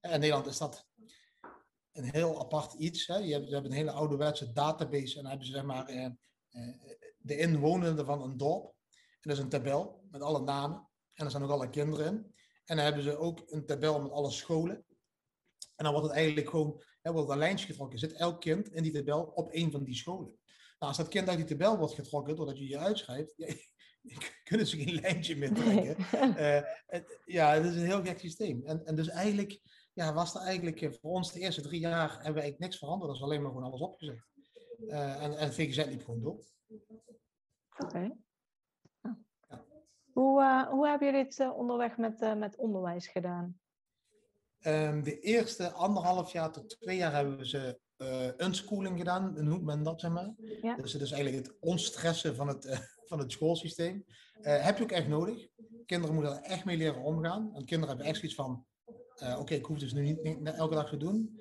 [0.00, 0.86] En in Nederland is dat
[1.92, 3.06] een heel apart iets.
[3.06, 3.16] Hè.
[3.16, 6.04] Je hebt, je hebt een hele ouderwetse database en dan hebben ze zeg maar eh,
[6.04, 6.12] eh,
[7.18, 8.74] de inwonenden van een dorp.
[8.92, 10.88] En dat is een tabel met alle namen.
[11.14, 12.32] En er zijn ook alle kinderen in.
[12.64, 14.84] En dan hebben ze ook een tabel met alle scholen.
[15.76, 17.98] En dan wordt het eigenlijk gewoon, er wordt een lijntje getrokken.
[17.98, 20.38] Zit elk kind in die tabel op één van die scholen.
[20.78, 23.34] Nou, als dat kind uit die tabel wordt getrokken, doordat je je uitschrijft,
[24.02, 25.96] ja, kunnen ze geen lijntje meer trekken.
[25.98, 28.62] uh, het, ja, het is een heel gek systeem.
[28.64, 29.60] En, en dus eigenlijk
[29.94, 32.78] ja, was er eigenlijk eh, voor ons de eerste drie jaar hebben we eigenlijk niks
[32.78, 33.10] veranderd.
[33.10, 34.22] Dat is alleen maar gewoon alles opgezet.
[34.78, 36.44] Uh, en, en VGZ liep gewoon door.
[36.68, 37.84] Oké.
[37.84, 38.16] Okay.
[40.14, 43.58] Hoe, uh, hoe hebben jullie het onderweg met, uh, met onderwijs gedaan?
[44.66, 47.80] Um, de eerste anderhalf jaar tot twee jaar hebben we ze
[48.38, 50.34] unschooling gedaan, noemt men dat, zeg maar.
[50.62, 50.76] Ja.
[50.76, 54.04] Dus het is eigenlijk het onstressen van het, van het schoolsysteem.
[54.40, 55.48] Heb je ook echt nodig.
[55.86, 57.54] Kinderen moeten er echt mee leren omgaan.
[57.54, 58.66] En kinderen hebben echt zoiets van,
[59.38, 61.40] oké, ik hoef dus nu niet, niet, elke dag te doen.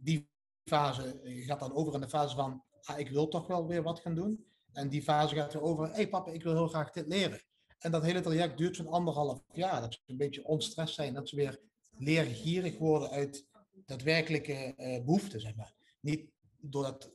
[0.00, 0.30] die
[0.64, 4.00] fase gaat dan over in de fase van, ah, ik wil toch wel weer wat
[4.00, 4.46] gaan doen.
[4.72, 7.40] En die fase gaat weer over, hé hey, papa, ik wil heel graag dit leren.
[7.78, 9.80] En dat hele traject duurt zo'n anderhalf jaar.
[9.80, 11.60] Dat ze een beetje onstress zijn, dat ze weer
[11.96, 13.46] leergierig worden uit
[13.86, 15.72] daadwerkelijke uh, behoeften, zeg maar.
[16.00, 17.10] Niet doordat...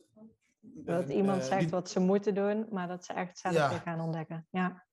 [0.60, 3.78] Dat uh, iemand zegt wat ze moeten doen, maar dat ze echt zelf ja.
[3.78, 4.46] gaan ontdekken.
[4.50, 4.86] Ja.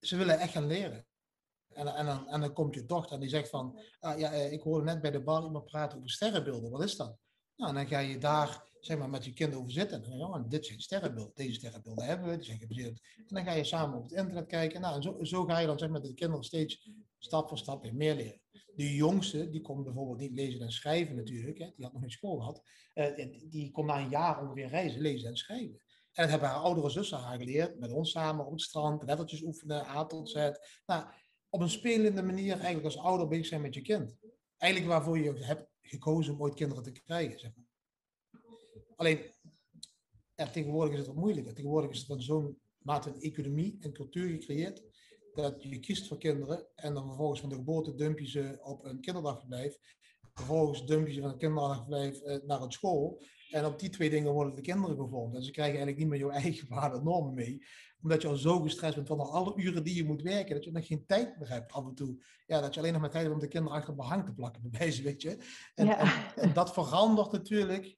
[0.00, 1.06] Ze willen echt gaan leren.
[1.68, 4.60] En, en, dan, en dan komt je dochter en die zegt van, ah, ja, ik
[4.60, 7.18] hoorde net bij de bar iemand praten over sterrenbeelden, wat is dat?
[7.56, 10.04] Nou, en dan ga je daar zeg maar, met je kind over zitten.
[10.04, 13.00] En dan, oh, dit zijn sterrenbeelden, deze sterrenbeelden hebben we, die zijn gebaseerd.
[13.16, 14.80] En dan ga je samen op het internet kijken.
[14.80, 17.82] Nou, zo, zo ga je dan zeg maar, met de kinderen steeds stap voor stap
[17.82, 18.40] weer meer leren.
[18.74, 22.10] De jongste, die kon bijvoorbeeld niet lezen en schrijven natuurlijk, hè, die had nog geen
[22.10, 22.62] school gehad,
[22.94, 25.80] uh, die kon na een jaar ongeveer reizen, lezen en schrijven.
[26.12, 29.42] En dat hebben haar oudere zussen haar geleerd, met ons samen op het strand, lettertjes
[29.42, 30.34] oefenen, A tot Z.
[30.86, 31.04] Nou,
[31.48, 34.16] op een spelende manier eigenlijk als ouder bezig zijn met je kind.
[34.56, 37.65] Eigenlijk waarvoor je hebt gekozen om ooit kinderen te krijgen, zeg maar.
[38.96, 39.20] Alleen,
[40.34, 41.54] ja, tegenwoordig is het wat moeilijker.
[41.54, 44.82] Tegenwoordig is het van zo'n mate een economie en cultuur gecreëerd,
[45.34, 48.84] dat je kiest voor kinderen en dan vervolgens van de geboorte dump je ze op
[48.84, 49.78] een kinderdagverblijf.
[50.32, 53.22] Vervolgens dump je ze van een kinderdagverblijf eh, naar een school.
[53.50, 55.34] En op die twee dingen worden de kinderen gevormd.
[55.34, 57.66] En ze krijgen eigenlijk niet meer jouw eigen waarde normen mee.
[58.02, 60.54] Omdat je al zo gestrest bent van alle uren die je moet werken.
[60.54, 62.24] Dat je nog geen tijd meer hebt af en toe.
[62.46, 64.62] Ja, dat je alleen nog maar tijd hebt om de kinderen achter behang te plakken.
[64.70, 65.38] Bij wijze, weet je.
[65.74, 67.96] En, en, en, dat verandert natuurlijk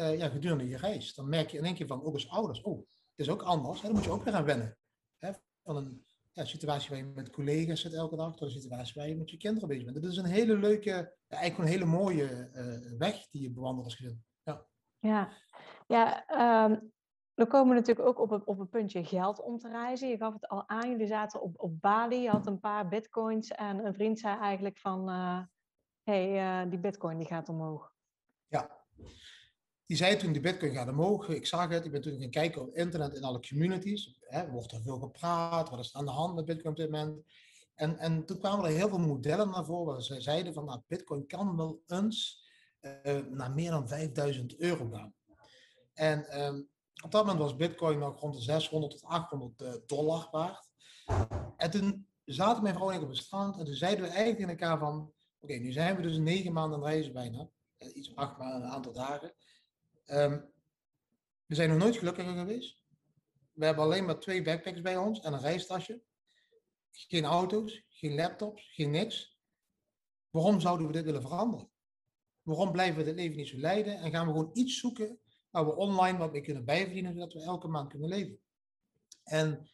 [0.00, 1.14] uh, ja, gedurende je reis.
[1.14, 3.80] Dan merk je in één keer van, ook als ouders, oh, het is ook anders.
[3.80, 3.86] Hè?
[3.86, 4.76] Dan moet je ook weer aan wennen.
[5.18, 5.32] Hè?
[5.62, 9.08] Van een ja, situatie waar je met collega's zit elke dag, tot een situatie waar
[9.08, 10.02] je met je kinderen bezig bent.
[10.02, 13.94] Dat is een hele leuke, eigenlijk een hele mooie uh, weg die je bewandelt als
[13.94, 14.24] gezin.
[14.42, 14.66] Ja,
[14.98, 15.32] ja.
[15.86, 16.24] ja
[16.64, 16.92] um,
[17.34, 20.08] we komen natuurlijk ook op het, op het puntje geld om te reizen.
[20.08, 23.50] Je gaf het al aan, jullie zaten op, op Bali, je had een paar bitcoins
[23.50, 25.10] en een vriend zei eigenlijk van...
[25.10, 25.40] Uh,
[26.02, 27.92] hey, die bitcoin die gaat omhoog.
[28.46, 28.84] Ja,
[29.86, 31.28] die zei toen, de bitcoin gaat omhoog.
[31.28, 34.16] Ik zag het, ik ben toen gaan kijken op internet in alle communities.
[34.20, 37.22] Hè, wordt er veel gepraat, wat is aan de hand met bitcoin op dit moment?
[37.74, 40.80] En, en toen kwamen er heel veel modellen naar voren waar ze zeiden van, nou,
[40.86, 42.42] bitcoin kan wel eens
[42.80, 45.14] uh, naar meer dan 5000 euro gaan.
[45.94, 46.68] En um,
[47.04, 50.70] op dat moment was bitcoin nog rond de 600 tot 800 uh, dollar waard.
[51.56, 54.40] En toen zaten mijn vrouw en ik op het strand en toen zeiden we eigenlijk
[54.40, 57.48] in elkaar van, oké, nu zijn we dus negen maanden aan reizen bijna.
[57.78, 59.34] Uh, iets acht maanden, een aantal dagen.
[60.06, 60.52] Um,
[61.46, 62.78] we zijn nog nooit gelukkiger geweest.
[63.52, 66.02] We hebben alleen maar twee backpacks bij ons en een reistasje.
[66.90, 69.38] Geen auto's, geen laptops, geen niks.
[70.30, 71.70] Waarom zouden we dit willen veranderen?
[72.42, 75.18] Waarom blijven we dit leven niet zo leiden en gaan we gewoon iets zoeken
[75.50, 78.38] waar we online wat mee kunnen bijverdienen, zodat we elke maand kunnen leven?
[79.24, 79.68] En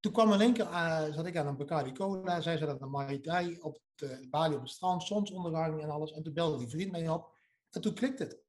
[0.00, 2.82] toen kwam in één keer, uh, zat ik aan een Bacardi Cola, zij zat aan
[2.82, 6.12] een Mai op de Bali op het strand, zonsondergang en alles.
[6.12, 7.34] En toen belde die vriend mij op
[7.70, 8.46] en toen klikte het.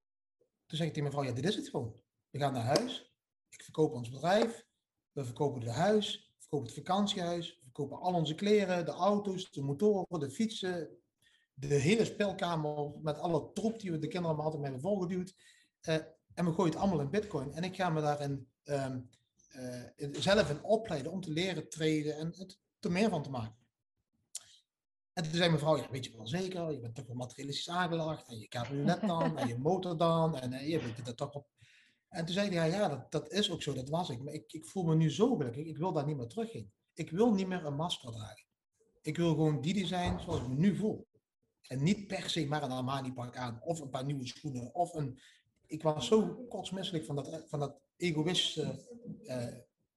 [0.69, 1.95] Toen zeg ik tegen mijn vrouw, ja, dit is het gewoon.
[2.29, 3.13] We gaan naar huis,
[3.49, 4.65] ik verkoop ons bedrijf,
[5.11, 9.51] we verkopen het huis, we verkopen het vakantiehuis, we verkopen al onze kleren, de auto's,
[9.51, 10.89] de motoren, de fietsen,
[11.53, 15.35] de hele spelkamer met alle troep die we de kinderen maar altijd hebben volgeduwd.
[15.87, 15.95] Uh,
[16.33, 17.53] en we gooien het allemaal in bitcoin.
[17.53, 19.09] En ik ga me daarin um,
[19.55, 23.58] uh, zelf in opleiden om te leren treden en het er meer van te maken.
[25.19, 28.27] En toen zei mevrouw, ja, weet je wel zeker, je bent toch wel materialistisch aangelegd
[28.27, 31.47] en je cabriolet dan en je motor dan en uh, je weet dat toch op.
[32.09, 34.23] En toen zei hij, ja, ja dat, dat is ook zo, dat was ik.
[34.23, 36.53] Maar ik, ik voel me nu zo gelukkig, ik wil daar niet meer terug
[36.93, 38.45] Ik wil niet meer een masker dragen.
[39.01, 41.07] Ik wil gewoon die zijn zoals ik me nu voel.
[41.67, 44.93] En niet per se maar een Armani pak aan, of een paar nieuwe schoenen, of
[44.93, 45.19] een...
[45.65, 48.85] Ik was zo kotsmisselijk van dat, van dat egoïstische
[49.23, 49.47] uh,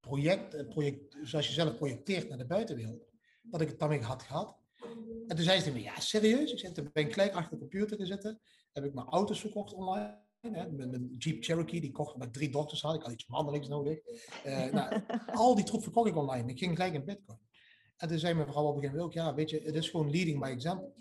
[0.00, 3.06] project, project, zoals je zelf projecteert naar de buitenwereld,
[3.42, 4.60] dat ik het daarmee had gehad.
[5.26, 6.52] En toen zei ze me, ja serieus?
[6.52, 8.40] Ik zei, toen ben ik gelijk achter de computer gezeten,
[8.72, 10.20] heb ik mijn auto's verkocht online.
[10.40, 13.98] Hè, mijn, Jeep Cherokee, die kocht met drie dochters had, ik had iets mannelijks nodig.
[14.46, 16.50] Uh, nou, al die troep verkocht ik online.
[16.50, 17.38] Ik ging gelijk in bitcoin.
[17.96, 19.88] En toen zei mijn vrouw op een gegeven moment ook, ja weet je, het is
[19.88, 20.92] gewoon leading by example.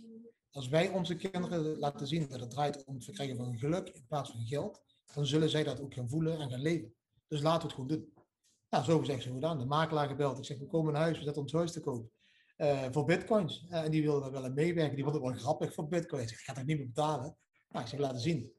[0.52, 4.06] Als wij onze kinderen laten zien dat het draait om het verkrijgen van geluk in
[4.08, 4.82] plaats van geld,
[5.13, 6.94] dan zullen zij dat ook gaan voelen en gaan leven.
[7.28, 8.13] Dus laten we het gewoon doen.
[8.70, 9.60] Nou, zo gezegd, zo gedaan.
[9.60, 10.38] De makelaar gebeld.
[10.38, 12.10] Ik zeg, we komen naar huis, we zetten ons huis te koop.
[12.62, 13.65] Uh, voor bitcoins.
[13.69, 14.95] Uh, en die wilde daar wel aan meewerken.
[14.95, 16.32] Die vond het wel grappig voor bitcoins.
[16.32, 17.38] Ik ga dat niet meer betalen.
[17.69, 18.52] Nou, ik zeg, laten zien.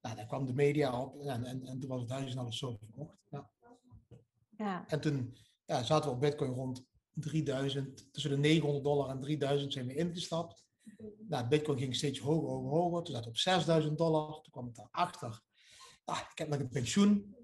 [0.00, 2.58] Nou, dan kwam de media op en, en, en toen was het huis en alles
[2.58, 3.16] zo verkocht.
[3.30, 3.50] Ja.
[4.56, 4.84] ja.
[4.88, 9.72] En toen ja, zaten we op bitcoin rond 3000, tussen de 900 dollar en 3000
[9.72, 10.64] zijn we ingestapt.
[11.28, 13.02] Nou, Bitcoin ging steeds hoger, hoger, hoger.
[13.02, 14.32] Toen zat het op 6000 dollar.
[14.32, 15.40] Toen kwam het daarachter.
[16.04, 17.36] Ah, ik heb nog een pensioen.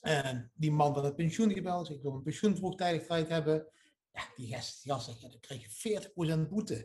[0.00, 1.90] En die man van het pensioen gebeld.
[1.90, 3.66] Ik wil een pensioen vroegtijdig eruit hebben.
[4.12, 6.78] Ja, die gast, die gast zegt, ja, dan krijg je 40% boete.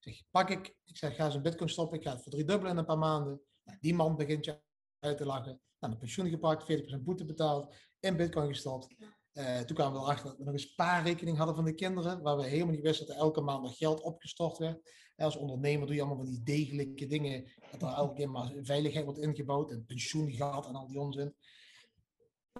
[0.00, 0.76] Ik zeg, pak ik.
[0.84, 1.98] Ik zeg, ga eens een bitcoin stoppen.
[1.98, 3.40] Ik ga het verdriedubbelen in een paar maanden.
[3.64, 4.60] Nou, die man begint je
[4.98, 5.60] uit te lachen.
[5.78, 7.74] Nou, pensioen gepakt, 40% boete betaald.
[8.00, 8.94] In bitcoin gestopt.
[9.32, 12.36] Uh, toen kwamen we erachter dat we nog een spaarrekening hadden van de kinderen, waar
[12.36, 14.90] we helemaal niet wisten dat er elke maand nog geld opgestort werd.
[15.16, 19.04] als ondernemer doe je allemaal van die degelijke dingen, dat er elke keer maar veiligheid
[19.04, 21.34] wordt ingebouwd en pensioengeld en al die onzin.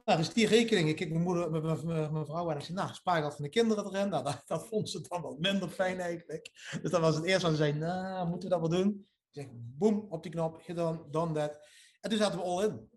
[0.05, 3.35] Nou, dus die rekening, ik kijk mijn moeder, mijn, vrouw en ik zei, nou, spaargeld
[3.35, 4.09] van de kinderen erin.
[4.09, 6.51] Nou, dat, dat vond ze dan wat minder fijn eigenlijk.
[6.83, 9.07] Dus dat was het eerste wat ze zei, nou, moeten we dat wel doen?
[9.33, 11.59] Ik zeg, boem, op die knop, gedaan, done that.
[12.01, 12.91] En toen zaten we all in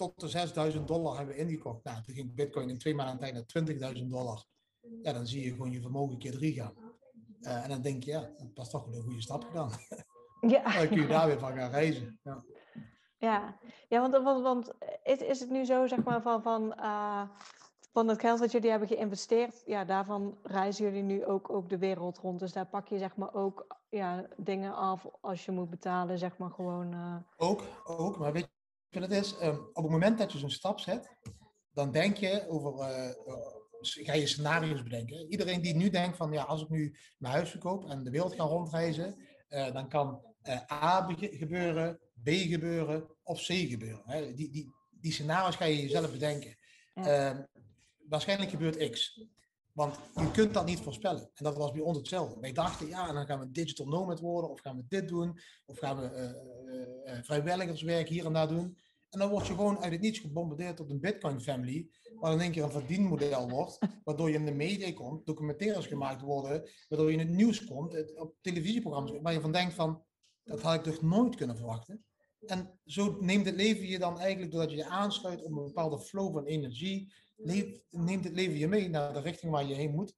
[0.00, 1.84] tot de 6000 dollar hebben we ingekocht.
[1.84, 4.44] Nou, toen ging Bitcoin in twee maanden tijd naar 20.000 dollar.
[5.02, 6.74] Ja, dan zie je gewoon je vermogen keer drie gaan.
[7.40, 9.70] Uh, en dan denk je, ja, dat was toch wel een goede stap gedaan.
[10.40, 10.62] Ja.
[10.78, 12.20] dan kun je daar weer van gaan reizen.
[12.22, 12.44] Ja,
[13.20, 13.56] ja.
[13.88, 17.22] ja want, want, want is, is het nu zo, zeg maar, van, van, uh,
[17.92, 21.78] van het geld wat jullie hebben geïnvesteerd, ja, daarvan reizen jullie nu ook, ook de
[21.78, 22.38] wereld rond.
[22.38, 26.38] Dus daar pak je, zeg maar, ook ja, dingen af als je moet betalen, zeg
[26.38, 26.94] maar, gewoon.
[26.94, 27.16] Uh...
[27.36, 28.48] Ook, ook, maar weet
[28.90, 31.16] het is, um, op het moment dat je zo'n stap zet,
[31.72, 33.10] dan denk je over, uh,
[33.82, 35.30] ga je scenario's bedenken.
[35.30, 38.34] Iedereen die nu denkt van, ja, als ik nu mijn huis verkoop en de wereld
[38.34, 39.16] ga rondreizen,
[39.48, 40.20] dan kan
[40.72, 44.02] A gebeuren, B gebeuren of C gebeuren.
[44.04, 44.34] Hè?
[44.34, 46.56] Die, die, die scenario's ga je jezelf bedenken.
[46.94, 47.34] Ja.
[47.34, 47.38] Uh,
[48.08, 49.24] waarschijnlijk gebeurt X.
[49.72, 51.30] Want je kunt dat niet voorspellen.
[51.34, 52.40] En dat was bij ons hetzelfde.
[52.40, 55.38] Wij dachten, ja, en dan gaan we digital nomad worden, of gaan we dit doen,
[55.66, 56.34] of gaan we
[57.06, 58.78] uh, uh, vrijwilligerswerk hier en daar doen.
[59.10, 62.40] En dan word je gewoon uit het niets gebombardeerd tot een Bitcoin family, waar in
[62.40, 67.08] één keer een verdienmodel wordt, waardoor je in de media komt, documentaires gemaakt worden, waardoor
[67.08, 70.04] je in het nieuws komt, op televisieprogramma's, waar je van denkt van,
[70.44, 72.04] dat had ik toch nooit kunnen verwachten.
[72.46, 76.00] En zo neemt het leven je dan eigenlijk, doordat je je aansluit op een bepaalde
[76.00, 77.12] flow van energie,
[77.90, 80.14] neemt het leven je mee naar de richting waar je heen moet.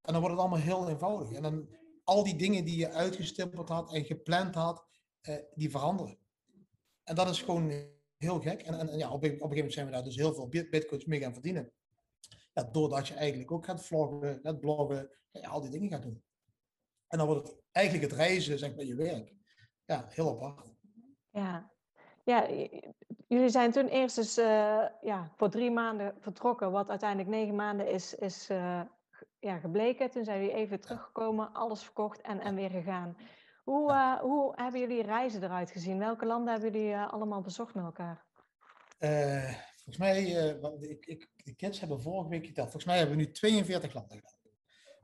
[0.00, 1.32] En dan wordt het allemaal heel eenvoudig.
[1.32, 1.68] En dan
[2.04, 4.86] al die dingen die je uitgestippeld had en gepland had,
[5.20, 6.18] eh, die veranderen.
[7.04, 7.70] En dat is gewoon
[8.16, 8.62] heel gek.
[8.62, 11.04] En, en, ja, op, op een gegeven moment zijn we daar dus heel veel bitcoins
[11.04, 11.72] mee gaan verdienen.
[12.52, 16.22] Ja, doordat je eigenlijk ook gaat vloggen, gaat bloggen, al die dingen gaat doen.
[17.06, 19.34] En dan wordt het eigenlijk het reizen, zeg maar, je werk.
[19.84, 20.73] Ja, heel apart.
[21.34, 21.70] Ja,
[22.24, 22.48] ja
[23.28, 27.90] jullie zijn toen eerst eens uh, ja, voor drie maanden vertrokken, wat uiteindelijk negen maanden
[27.90, 28.80] is, is uh,
[29.38, 30.10] ja, gebleken.
[30.10, 33.16] Toen zijn jullie even teruggekomen, alles verkocht en, en weer gegaan.
[33.64, 35.98] Hoe, uh, hoe hebben jullie reizen eruit gezien?
[35.98, 38.24] Welke landen hebben jullie allemaal bezocht met elkaar?
[39.74, 40.22] volgens mij,
[40.80, 42.70] ik, ik, de kids hebben vorige week geteld.
[42.70, 44.32] Volgens mij hebben we nu 42 landen gedaan.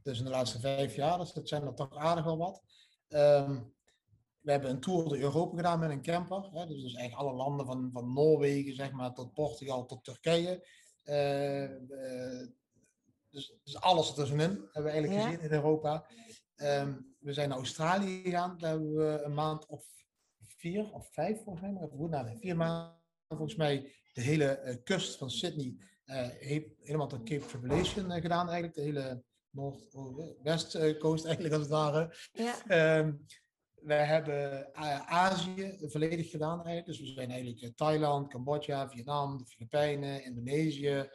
[0.03, 2.62] Dus in de laatste vijf jaar, dus dat zijn er toch aardig wel wat.
[3.09, 3.75] Um,
[4.40, 6.48] we hebben een tour door Europa gedaan met een camper.
[6.53, 10.68] Hè, dus, dus eigenlijk alle landen van, van Noorwegen zeg maar, tot Portugal tot Turkije.
[11.05, 11.70] Uh,
[13.31, 16.07] dus, dus alles ertussenin hebben we eigenlijk gezien in Europa.
[16.57, 18.59] Um, we zijn naar Australië gegaan.
[18.59, 19.85] Daar hebben we een maand of
[20.46, 21.83] vier of vijf volgens mij.
[21.83, 22.40] Even goed nadenken.
[22.40, 22.98] Vier maanden
[23.29, 26.29] volgens mij de hele uh, kust van Sydney uh,
[26.81, 28.74] helemaal tot Cape Tribulation gedaan eigenlijk.
[28.74, 32.14] De hele Noord-West Coast eigenlijk als het ware.
[32.33, 32.98] Ja.
[32.98, 33.26] Um,
[33.83, 36.83] we hebben eh, Azië volledig gedaan.
[36.85, 41.09] Dus we zijn eigenlijk eh, Thailand, Cambodja, Vietnam, de Filipijnen, Indonesië.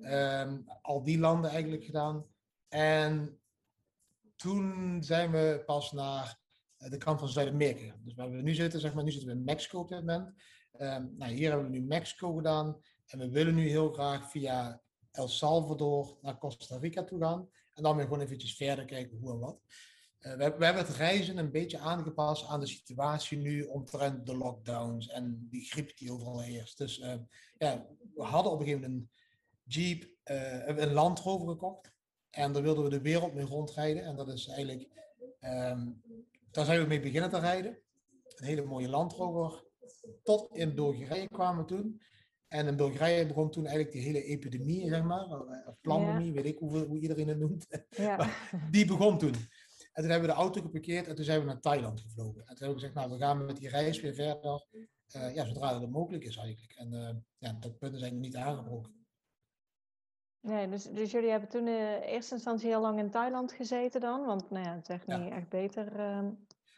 [0.00, 2.26] Um, al die landen eigenlijk gedaan.
[2.68, 3.40] En
[4.36, 6.38] toen zijn we pas naar
[6.76, 7.96] eh, de kant van Zuid-Amerika.
[8.00, 10.34] Dus waar we nu zitten, zeg maar, nu zitten we in Mexico op dit moment.
[10.78, 12.80] Um, nou, hier hebben we nu Mexico gedaan.
[13.06, 17.48] En we willen nu heel graag via El Salvador naar Costa Rica toe gaan.
[17.72, 19.60] En dan weer gewoon eventjes verder kijken hoe en wat.
[20.26, 25.08] Eh, we, hebben het reizen een beetje aangepast aan de situatie nu omtrent de lockdowns
[25.08, 26.78] en die griep die overal heerst.
[26.78, 27.14] Dus uh,
[27.58, 29.10] ja, we hadden op een gegeven moment een
[29.64, 31.92] Jeep, uh, een Land Rover gekocht.
[32.30, 34.04] En daar wilden we de wereld mee rondrijden.
[34.04, 34.88] En dat is eigenlijk,
[35.40, 36.02] um,
[36.50, 37.78] daar zijn we mee beginnen te rijden.
[38.36, 39.64] Een hele mooie Land Rover.
[40.22, 42.00] Tot in Bulgarije kwamen we toen.
[42.48, 46.58] En in Bulgarije begon toen eigenlijk die hele epidemie, zeg maar, of pandemie, weet ik
[46.58, 47.66] hoe, hoe iedereen het noemt.
[47.90, 48.30] Ja.
[48.70, 49.34] die begon toen.
[49.96, 52.40] En toen hebben we de auto geparkeerd en toen zijn we naar Thailand gevlogen.
[52.40, 54.66] En toen hebben we gezegd, nou, we gaan met die reis weer verder.
[55.16, 56.72] Uh, ja, zodra dat mogelijk is eigenlijk.
[56.72, 59.06] En uh, ja, dat punt is eigenlijk niet aangebroken.
[60.40, 64.26] Nee, dus, dus jullie hebben toen in eerste instantie heel lang in Thailand gezeten dan?
[64.26, 65.98] Want nou ja, het is echt niet echt beter.
[65.98, 66.28] Uh,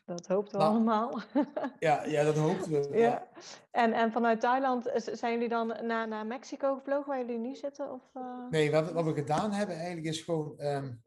[0.04, 1.20] dat hoopten we nou, allemaal.
[1.78, 2.98] Ja, ja, dat hoopten we.
[2.98, 3.28] Ja.
[3.70, 7.92] En, en vanuit Thailand zijn jullie dan naar, naar Mexico gevlogen, waar jullie nu zitten?
[7.92, 8.02] Of,
[8.50, 10.54] Nee, wat, wat we gedaan hebben eigenlijk is gewoon...
[10.60, 11.02] Um,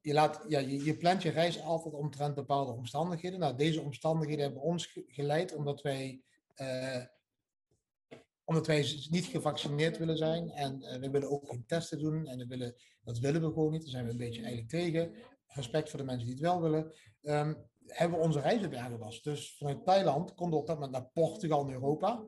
[0.00, 3.38] je, laat, ja, je, plant je reis altijd omtrent bepaalde omstandigheden.
[3.38, 6.22] Nou, deze omstandigheden hebben ons geleid omdat wij,
[6.56, 7.04] uh,
[8.44, 10.50] omdat wij niet gevaccineerd willen zijn.
[10.50, 12.26] En uh, we willen ook geen testen doen.
[12.26, 13.82] En we willen, dat willen we gewoon niet.
[13.82, 15.12] Daar zijn we een beetje eigenlijk tegen.
[15.46, 16.92] Respect voor de mensen die het wel willen.
[17.22, 19.20] Um, hebben we onze reizen weer.
[19.22, 22.24] Dus vanuit Thailand konden we op dat moment naar Portugal en Europa.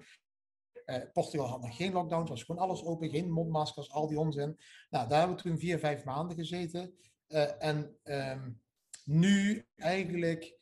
[0.86, 4.58] Uh, Portugal had nog geen lockdown, was gewoon alles open, geen mondmaskers, al die onzin.
[4.90, 6.94] Nou, daar hebben we toen vier, vijf maanden gezeten.
[7.28, 8.60] Uh, en um,
[9.04, 10.58] nu eigenlijk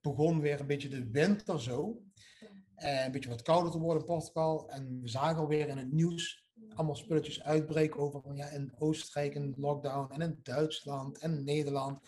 [0.00, 2.02] begon weer een beetje de winter zo.
[2.76, 4.70] Uh, een beetje wat kouder te worden in Portugal.
[4.70, 9.54] En we zagen alweer in het nieuws allemaal spulletjes uitbreken over ja, in Oostenrijk een
[9.56, 12.00] lockdown en in Duitsland en Nederland.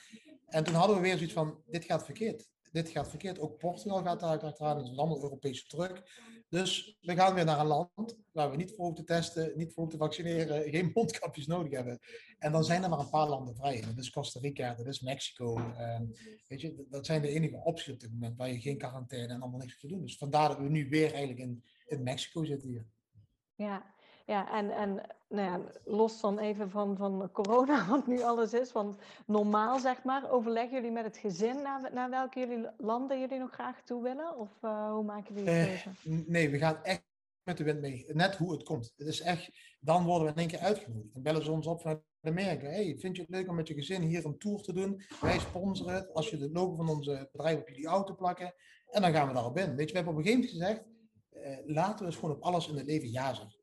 [0.47, 2.49] En toen hadden we weer zoiets van, dit gaat verkeerd.
[2.73, 3.39] Dit gaat verkeerd.
[3.39, 4.77] Ook Portugal gaat daar achteraan.
[4.77, 6.03] Het is allemaal Europese druk.
[6.49, 9.73] Dus we gaan weer naar een land waar we niet voor hoeven te testen, niet
[9.73, 11.99] voor hoeven te vaccineren, geen mondkapjes nodig hebben.
[12.39, 13.81] En dan zijn er maar een paar landen vrij.
[13.81, 15.59] Dat is Costa Rica, dat is Mexico.
[15.59, 16.01] Uh,
[16.49, 19.41] weet je, dat zijn de enige opties op dit moment waar je geen quarantaine en
[19.41, 20.01] allemaal niks te doen.
[20.01, 22.87] Dus vandaar dat we nu weer eigenlijk in, in Mexico zitten hier.
[23.55, 23.95] Ja,
[24.27, 28.73] ja, en, en nou ja, los dan even van, van corona, wat nu alles is.
[28.73, 33.39] Want normaal, zeg maar, overleggen jullie met het gezin naar, naar welke jullie landen jullie
[33.39, 34.39] nog graag toe willen?
[34.39, 35.89] Of uh, hoe maken jullie het keuze?
[36.05, 37.05] Uh, nee, we gaan echt
[37.43, 38.05] met de wind mee.
[38.13, 38.93] Net hoe het komt.
[38.97, 41.13] Het is echt, dan worden we in één keer uitgenodigd.
[41.13, 42.67] Dan bellen ze ons op vanuit Amerika.
[42.67, 45.03] Hey, vind je het leuk om met je gezin hier een tour te doen?
[45.21, 46.15] Wij sponsoren het.
[46.15, 48.55] Als je de logo van onze bedrijf op jullie auto plakken.
[48.91, 49.77] En dan gaan we daarop in.
[49.77, 50.85] Weet je, we hebben op een gegeven moment gezegd,
[51.33, 53.56] uh, laten we eens gewoon op alles in het leven ja zeggen.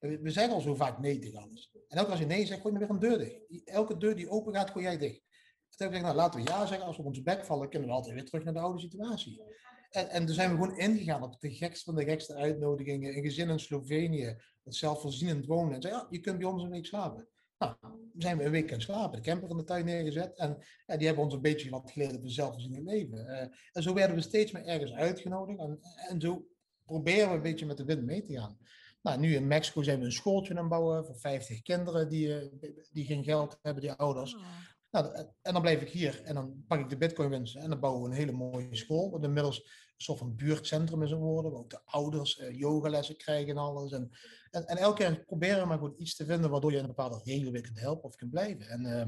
[0.00, 1.70] We zeggen al zo vaak nee tegen alles.
[1.88, 3.64] En elke als je nee zegt, gooi je weer een deur dicht.
[3.64, 5.22] Elke deur die open gaat, gooi jij dicht.
[5.68, 6.86] Dus dan heb ik nou laten we ja zeggen.
[6.86, 9.42] Als we op onze bek vallen, kunnen we altijd weer terug naar de oude situatie.
[9.90, 13.16] En, en toen zijn we gewoon ingegaan op de gekste van de gekste uitnodigingen.
[13.16, 15.74] Een gezin in Slovenië, dat zelfvoorzienend wonen.
[15.74, 17.28] En zei, ja, je kunt bij ons een week slapen.
[17.58, 17.74] Nou,
[18.16, 19.22] zijn we een week gaan slapen.
[19.22, 20.38] De camper in de tuin neergezet.
[20.38, 23.18] En ja, die hebben ons een beetje wat geleerd over zelfvoorzienend leven.
[23.18, 23.40] Uh,
[23.72, 25.58] en zo werden we steeds meer ergens uitgenodigd.
[25.58, 25.78] En,
[26.08, 26.46] en zo
[26.84, 28.58] proberen we een beetje met de wind mee te gaan.
[29.02, 32.38] Nou, nu in Mexico zijn we een schooltje aan het bouwen voor 50 kinderen die,
[32.38, 32.48] eh,
[32.92, 34.34] die geen geld hebben, die ouders.
[34.34, 34.42] Oh.
[34.90, 37.80] Nou, en dan blijf ik hier en dan pak ik de bitcoin winsten en dan
[37.80, 39.10] bouwen we een hele mooie school.
[39.10, 41.50] Wat inmiddels een soort van buurtcentrum is geworden.
[41.50, 43.92] Waar ook de ouders uh, yogalessen krijgen en alles.
[43.92, 44.10] En,
[44.50, 47.20] en, en, elke keer proberen we maar goed iets te vinden waardoor je een bepaalde
[47.24, 48.68] regio weer kunt helpen of kunt blijven.
[48.68, 49.06] En uh,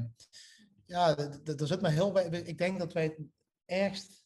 [0.85, 1.17] ja,
[1.57, 3.19] er zit me heel Ik denk dat wij het
[3.65, 4.22] ergst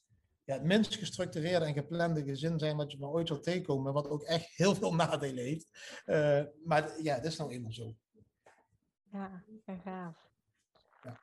[0.48, 4.10] ja, het minst gestructureerde en geplande gezin zijn wat je maar ooit zal tegenkomen, wat
[4.10, 5.70] ook echt heel veel nadelen heeft.
[6.06, 7.94] Uh, maar ja, dat is nou eenmaal zo.
[9.12, 9.44] Ja,
[9.84, 10.30] gaaf.
[11.04, 11.20] Ja.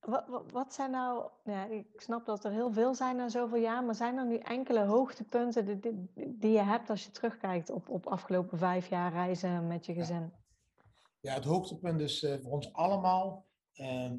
[0.00, 3.60] Wat, wat, wat, zijn nou, ja, ik snap dat er heel veel zijn na zoveel
[3.60, 7.70] jaar, maar zijn er nu enkele hoogtepunten die, die, die je hebt als je terugkijkt
[7.70, 10.32] op, op afgelopen vijf jaar reizen met je gezin?
[11.20, 14.10] Ja, het hoogtepunt is uh, voor ons allemaal uh,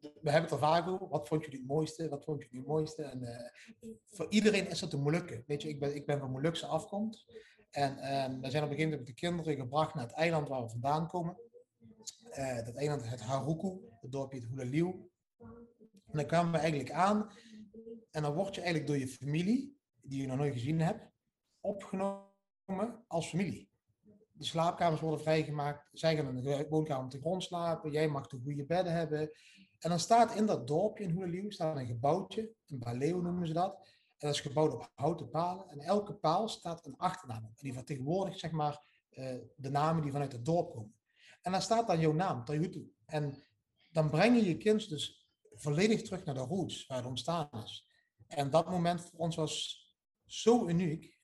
[0.00, 1.08] we hebben het er vaak over.
[1.08, 2.08] Wat vond je het mooiste?
[2.08, 3.02] Wat vond je het mooiste?
[3.02, 5.44] En uh, voor iedereen is het een Molukken.
[5.46, 7.32] Weet je, ik ben, ik ben van Molukse afkomst.
[7.70, 10.62] En uh, we zijn op een gegeven moment de kinderen gebracht naar het eiland waar
[10.62, 11.36] we vandaan komen.
[12.38, 15.10] Uh, dat eiland het Haruku, het dorpje het Hulaliu.
[16.06, 17.30] En dan kwamen we eigenlijk aan.
[18.10, 21.10] En dan word je eigenlijk door je familie, die je nog nooit gezien hebt,
[21.60, 23.70] opgenomen als familie.
[24.32, 25.88] De slaapkamers worden vrijgemaakt.
[25.92, 27.90] Zij gaan in de woonkamer op de grond slapen.
[27.90, 29.30] Jij mag de goede bedden hebben.
[29.78, 33.52] En dan staat in dat dorpje in Hoelelieuw staat een gebouwtje, een baleo noemen ze
[33.52, 33.74] dat.
[34.18, 35.68] En dat is gebouwd op houten palen.
[35.68, 37.50] En elke paal staat een achternaam op.
[37.50, 40.94] En die vertegenwoordigt zeg maar uh, de namen die vanuit het dorp komen.
[41.42, 42.92] En dan staat dan jouw naam, Tayutu.
[43.06, 43.44] En
[43.92, 47.88] dan breng je je kind dus volledig terug naar de roots waar het ontstaan is.
[48.26, 49.86] En dat moment voor ons was
[50.26, 51.16] zo uniek.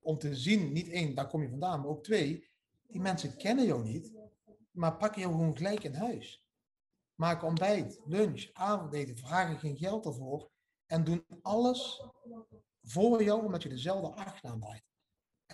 [0.00, 2.48] Om te zien, niet één, daar kom je vandaan, maar ook twee,
[2.86, 4.12] die mensen kennen jou niet,
[4.70, 6.45] maar pakken jou gewoon gelijk in huis
[7.16, 10.50] maken ontbijt, lunch, avondeten, vragen geen geld ervoor
[10.86, 12.02] en doen alles
[12.82, 14.84] voor jou omdat je dezelfde achternaam draait.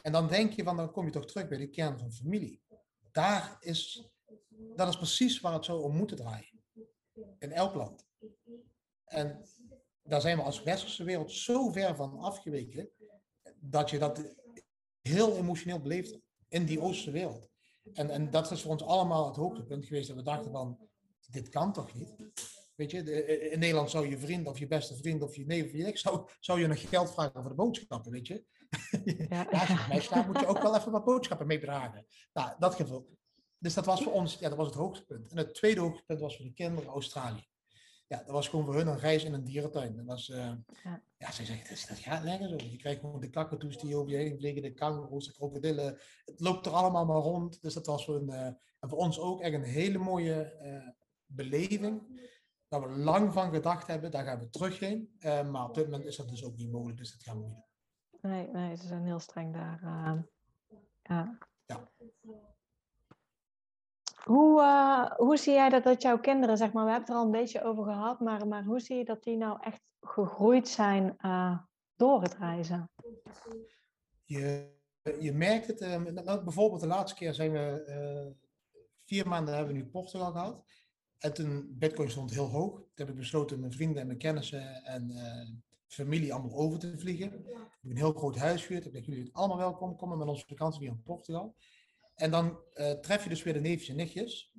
[0.03, 2.63] En dan denk je van, dan kom je toch terug bij de kern van familie.
[3.13, 4.09] Daar is,
[4.49, 6.63] dat is precies waar het zou om moeten draaien.
[7.39, 8.07] In elk land.
[9.05, 9.45] En
[10.03, 12.91] daar zijn we als westerse wereld zo ver van afgeweken,
[13.57, 14.35] dat je dat
[15.01, 17.51] heel emotioneel beleeft in die oosterse wereld.
[17.93, 20.91] En, en dat is voor ons allemaal het hoogtepunt geweest dat we dachten van,
[21.33, 22.15] dit kan toch niet?
[22.75, 25.73] Weet je, in Nederland zou je vriend of je beste vriend of je neef of
[25.73, 28.45] je ex, zou, zou je nog geld vragen voor de boodschappen, weet je?
[29.29, 29.43] Ja.
[29.51, 32.07] als je mij slaapt, moet je ook wel even wat boodschappen meedragen.
[32.33, 33.09] Nou, dat geval.
[33.59, 35.31] Dus dat was voor ons, ja, dat was het hoogtepunt.
[35.31, 37.47] En het tweede hoogtepunt was voor de kinderen Australië.
[38.09, 39.97] Ja, dat was gewoon voor hun een reis in een dierentuin.
[39.97, 40.53] Dat was, uh,
[40.85, 41.03] ja.
[41.19, 42.57] ja, ze zegt, dat, dat gaat lekker zo.
[42.57, 45.99] Je krijgt gewoon de kakatoes die over je heen vliegen, de kangoeroes, de krokodillen.
[46.25, 47.63] Het loopt er allemaal maar rond.
[47.63, 48.47] Dus dat was voor, een, uh,
[48.81, 50.89] en voor ons ook echt een hele mooie uh,
[51.35, 52.03] beleving,
[52.69, 55.17] dat we lang van gedacht hebben, daar gaan we terug heen.
[55.19, 57.47] Uh, maar op dit moment is dat dus ook niet mogelijk, dus dat gaan we
[57.47, 58.31] niet doen.
[58.31, 59.81] Nee, nee ze zijn heel streng daar.
[59.85, 60.19] Uh,
[61.03, 61.39] ja.
[61.67, 61.91] ja.
[64.25, 67.21] Hoe, uh, hoe zie jij dat, dat jouw kinderen, zeg maar, we hebben het er
[67.21, 70.69] al een beetje over gehad, maar, maar hoe zie je dat die nou echt gegroeid
[70.69, 71.17] zijn
[71.97, 72.91] door het reizen?
[74.25, 74.75] Je,
[75.21, 75.81] je merkt het,
[76.25, 78.35] nou, bijvoorbeeld de laatste keer zijn we,
[79.05, 80.65] vier maanden hebben we nu Portugal gehad.
[81.23, 82.75] En toen Bitcoin stond heel hoog.
[82.75, 85.49] Toen heb ik besloten mijn vrienden en mijn kennissen en uh,
[85.87, 87.27] familie allemaal over te vliegen.
[87.27, 87.33] Ik
[87.81, 88.87] heb een heel groot huis gehuurd.
[88.87, 89.97] Ik denk jullie zijn allemaal welkom.
[89.97, 91.57] Komen met onze vakantie weer in Portugal.
[92.15, 94.53] En dan uh, tref je dus weer de neefjes en nichtjes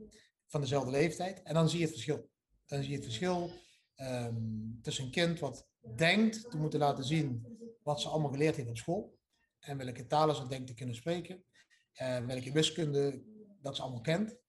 [0.48, 1.42] van dezelfde leeftijd.
[1.42, 2.30] En dan zie je het verschil.
[2.66, 3.52] Dan zie je het verschil
[3.96, 8.70] um, tussen een kind wat denkt te moeten laten zien wat ze allemaal geleerd heeft
[8.70, 9.18] op school.
[9.60, 11.44] En welke talen ze denkt te kunnen spreken.
[11.94, 13.24] En welke wiskunde
[13.62, 14.42] dat ze allemaal kent.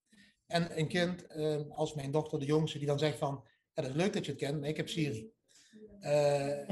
[0.47, 3.95] En een kind, ehm, als mijn dochter, de jongste, die dan zegt van, dat is
[3.95, 5.33] leuk dat je het kent, maar ik heb Siri.
[6.01, 6.71] Uh,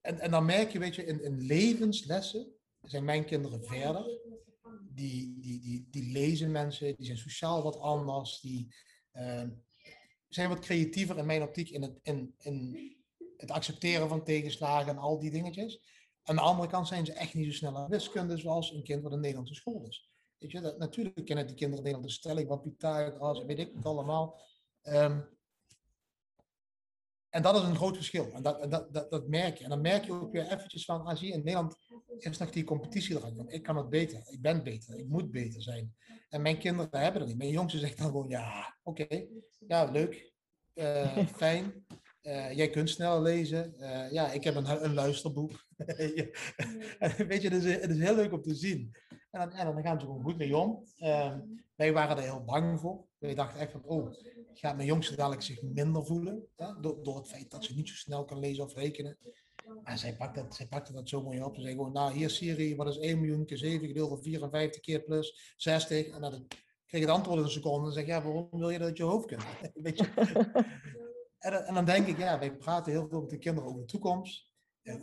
[0.00, 2.52] en, en dan merk je, weet je, in, in levenslessen
[2.82, 4.18] zijn mijn kinderen verder.
[4.92, 8.74] Die, die, die, die lezen mensen, die zijn sociaal wat anders, die
[9.12, 9.42] uh,
[10.28, 12.76] zijn wat creatiever in mijn optiek in het, in, in
[13.36, 15.80] het accepteren van tegenslagen en al die dingetjes.
[16.22, 19.02] Aan de andere kant zijn ze echt niet zo snel aan wiskunde zoals een kind
[19.02, 20.09] wat in Nederlandse school is.
[20.40, 23.72] Weet je, dat, natuurlijk kennen die kinderen Nederland de stelling van Pythagoras en weet ik
[23.74, 24.40] het allemaal.
[24.82, 25.28] Um,
[27.30, 28.32] en dat is een groot verschil.
[28.32, 29.64] En dat, dat, dat, dat, merk je.
[29.64, 31.76] En dan merk je ook weer eventjes van, als ah, je in Nederland
[32.18, 33.50] is nog die competitie eraan.
[33.50, 34.22] Ik kan het beter.
[34.26, 34.98] Ik ben beter.
[34.98, 35.94] Ik moet beter zijn.
[36.28, 37.38] En mijn kinderen hebben dat niet.
[37.38, 39.26] Mijn jongste zegt dan gewoon, ja, oké.
[39.66, 40.32] ja, leuk.
[40.74, 41.86] Uh, fijn.
[42.22, 43.74] Uh, jij kunt snel lezen.
[43.78, 45.50] Uh, ja, ik heb een, een luisterboek.
[47.28, 48.94] Weet je, het is, het is heel leuk om te zien.
[49.30, 50.84] En dan, en dan gaan ze gewoon goed mee om.
[50.98, 51.34] Uh,
[51.74, 53.04] wij waren er heel bang voor.
[53.18, 54.12] Wij dachten echt van, oh,
[54.52, 56.48] gaat mijn jongste dadelijk zich minder voelen?
[56.80, 59.18] Door, door het feit dat ze niet zo snel kan lezen of rekenen.
[59.82, 61.54] Maar zij pakte, dat, zij pakte dat zo mooi op.
[61.54, 64.80] Ze zei gewoon, nou hier Siri, wat is 1 miljoen keer 7 gedeeld door 54
[64.80, 66.06] keer plus 60?
[66.08, 66.42] En dat
[66.86, 69.26] kreeg het antwoord in een seconde en zeg ja, waarom wil je dat je hoofd
[69.26, 69.44] kunt?
[69.74, 70.06] Weet je?
[71.38, 73.86] en, en, dan denk ik, ja, wij praten heel veel met de kinderen over de
[73.86, 74.52] toekomst.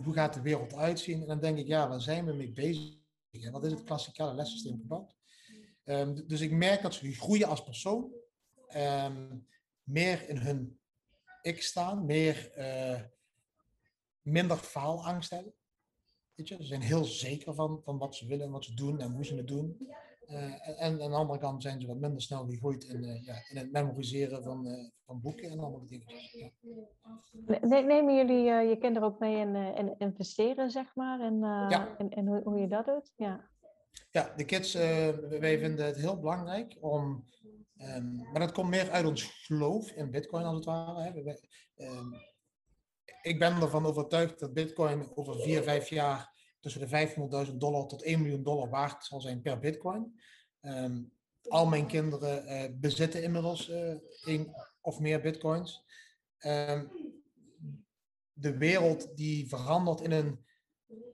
[0.04, 1.22] hoe gaat de wereld uitzien?
[1.22, 2.96] En dan denk ik, ja, waar zijn we mee bezig?
[3.44, 5.16] En wat is het klassikale lessysteem gebouwd?
[5.86, 8.12] Um, dus ik merk dat ze groeien als persoon.
[8.76, 9.48] Um,
[9.84, 10.80] meer in hun
[11.48, 13.02] ik staan, meer, uh,
[14.22, 15.54] minder faalangst hebben.
[16.36, 16.56] Weet je?
[16.56, 19.26] Ze zijn heel zeker van, van wat ze willen en wat ze doen en hoe
[19.26, 19.90] ze het doen.
[20.30, 23.34] Uh, en, aan de andere kant zijn ze wat minder snel gegooid in, uh, ja,
[23.50, 26.06] in het memoriseren van, uh, van boeken en andere dingen.
[26.32, 27.82] Ja.
[27.82, 31.20] Nemen jullie je kinderen ook mee in, in investeren, zeg maar?
[31.20, 31.96] En, ja.
[31.98, 33.14] en, en hoe, hoe, je dat doet?
[33.16, 33.50] Ja,
[34.12, 37.26] ja de kids, wij vinden het heel belangrijk om
[37.82, 41.02] Um, maar dat komt meer uit ons geloof in Bitcoin als het ware.
[41.02, 41.12] Hè.
[41.12, 41.40] We,
[41.76, 42.14] um,
[43.22, 46.37] ik ben ervan overtuigd dat Bitcoin over vier, vijf jaar
[46.72, 50.20] tussen de 500.000 dollar tot 1 miljoen dollar waard zal zijn per Bitcoin.
[50.62, 51.12] Um,
[51.48, 53.94] al mijn kinderen uh, bezitten inmiddels uh,
[54.24, 55.86] één of meer Bitcoins.
[58.34, 60.46] de wereld die verandert in een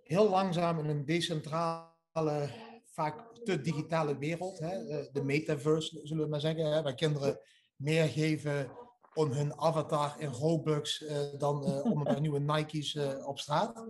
[0.04, 2.50] heel langzaam in een decentrale
[2.86, 7.40] vaak te digitale wereld, hè, eh, de metaverse zullen we maar zeggen, hè, waar kinderen
[7.76, 8.72] meer geven
[9.14, 11.06] om hun avatar in Robux
[11.38, 12.96] dan om een nieuwe Nike's
[13.26, 13.84] op straat.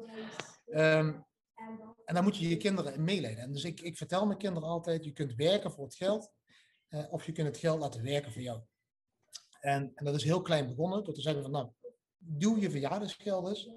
[0.65, 1.25] Um,
[2.05, 3.43] en dan moet je je kinderen meeleiden.
[3.43, 6.31] En dus ik, ik vertel mijn kinderen altijd, je kunt werken voor het geld,
[7.09, 8.61] of je kunt het geld laten werken voor jou.
[9.59, 11.69] En, en dat is heel klein begonnen, door te zeggen van nou,
[12.17, 13.69] doe je verjaardagsgeld eens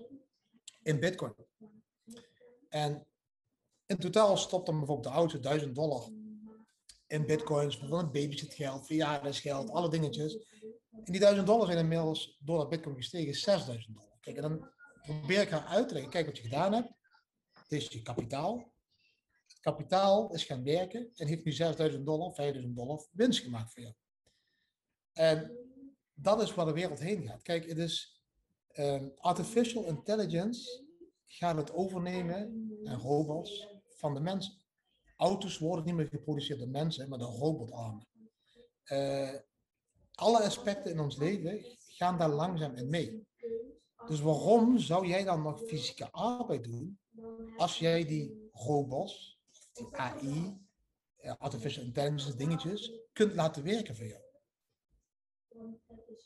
[0.82, 1.34] in bitcoin.
[2.68, 3.06] En
[3.86, 6.10] in totaal stopt dan bijvoorbeeld de oudste 1000 dollar
[7.06, 10.38] in bitcoins, van een babysitgeld, verjaardagsgeld, alle dingetjes.
[10.90, 14.18] En die 1000 dollar zijn inmiddels door dat bitcoin gestegen 6000 dollar.
[14.20, 14.70] Kijk, en dan
[15.02, 16.92] probeer ik haar uit te leggen, kijk wat je gedaan hebt.
[17.68, 18.72] Is je kapitaal.
[19.60, 23.94] Kapitaal is gaan werken en heeft nu 6000 dollar, 5000 dollar winst gemaakt voor jou.
[25.12, 25.56] En
[26.14, 27.42] dat is waar de wereld heen gaat.
[27.42, 28.22] Kijk, het is
[28.72, 30.84] um, artificial intelligence
[31.26, 34.54] gaat het overnemen en robots van de mensen.
[35.16, 38.06] Auto's worden niet meer geproduceerd door mensen, maar door robotarmen.
[38.84, 39.34] Uh,
[40.12, 43.26] alle aspecten in ons leven gaan daar langzaam in mee.
[44.08, 46.98] Dus waarom zou jij dan nog fysieke arbeid doen
[47.56, 49.40] als jij die robots,
[49.72, 50.58] die AI,
[51.16, 54.22] eh, artificial intelligence dingetjes, kunt laten werken voor jou?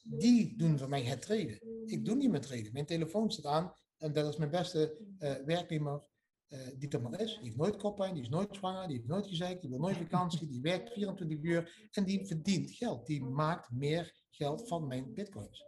[0.03, 1.87] Die doen voor mij het treden.
[1.87, 2.73] Ik doe niet meer treden.
[2.73, 6.03] Mijn telefoon staat aan en dat is mijn beste uh, werknemer
[6.49, 7.35] uh, die er maar is.
[7.35, 9.97] Die heeft nooit koppijn, die is nooit zwanger, die heeft nooit gezegd, die wil nooit
[9.97, 13.07] vakantie, die werkt 24 uur en die verdient geld.
[13.07, 15.65] Die maakt meer geld van mijn bitcoins.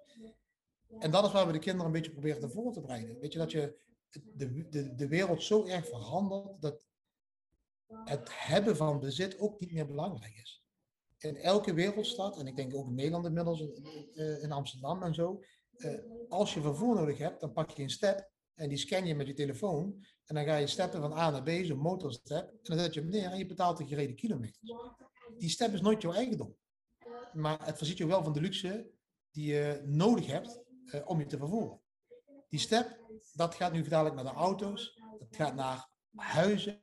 [0.99, 3.18] En dat is waar we de kinderen een beetje proberen te voor te bereiden.
[3.18, 3.78] Weet je, dat je
[4.11, 6.86] de, de, de wereld zo erg verandert dat
[8.05, 10.64] het hebben van bezit ook niet meer belangrijk is.
[11.18, 15.43] In elke wereldstad, en ik denk ook in Nederland inmiddels, in, in Amsterdam en zo,
[15.76, 19.14] uh, als je vervoer nodig hebt, dan pak je een step en die scan je
[19.14, 20.05] met je telefoon.
[20.24, 22.49] En dan ga je steppen van A naar B, zo'n motorstep.
[22.51, 24.72] En dan zet je hem neer en je betaalt de gereden kilometers.
[25.38, 26.57] Die step is nooit jouw eigendom.
[27.32, 28.90] Maar het voorziet je wel van de luxe
[29.30, 31.80] die je nodig hebt uh, om je te vervoeren.
[32.49, 33.01] Die step,
[33.33, 36.83] dat gaat nu dadelijk naar de auto's, dat gaat naar huizen,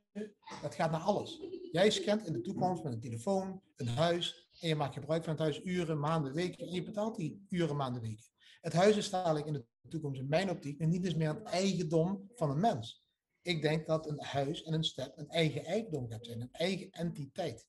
[0.62, 1.40] dat gaat naar alles.
[1.72, 5.32] Jij scant in de toekomst met een telefoon, een huis, en je maakt gebruik van
[5.32, 8.24] het huis uren, maanden, weken, en je betaalt die uren, maanden, weken.
[8.60, 11.44] Het huis is dadelijk in de toekomst in mijn optiek en niet eens meer een
[11.44, 13.04] eigendom van een mens.
[13.42, 16.90] Ik denk dat een huis en een stad een eigen eigendom gaat zijn, een eigen
[16.90, 17.66] entiteit.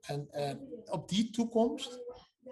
[0.00, 2.00] En uh, op die toekomst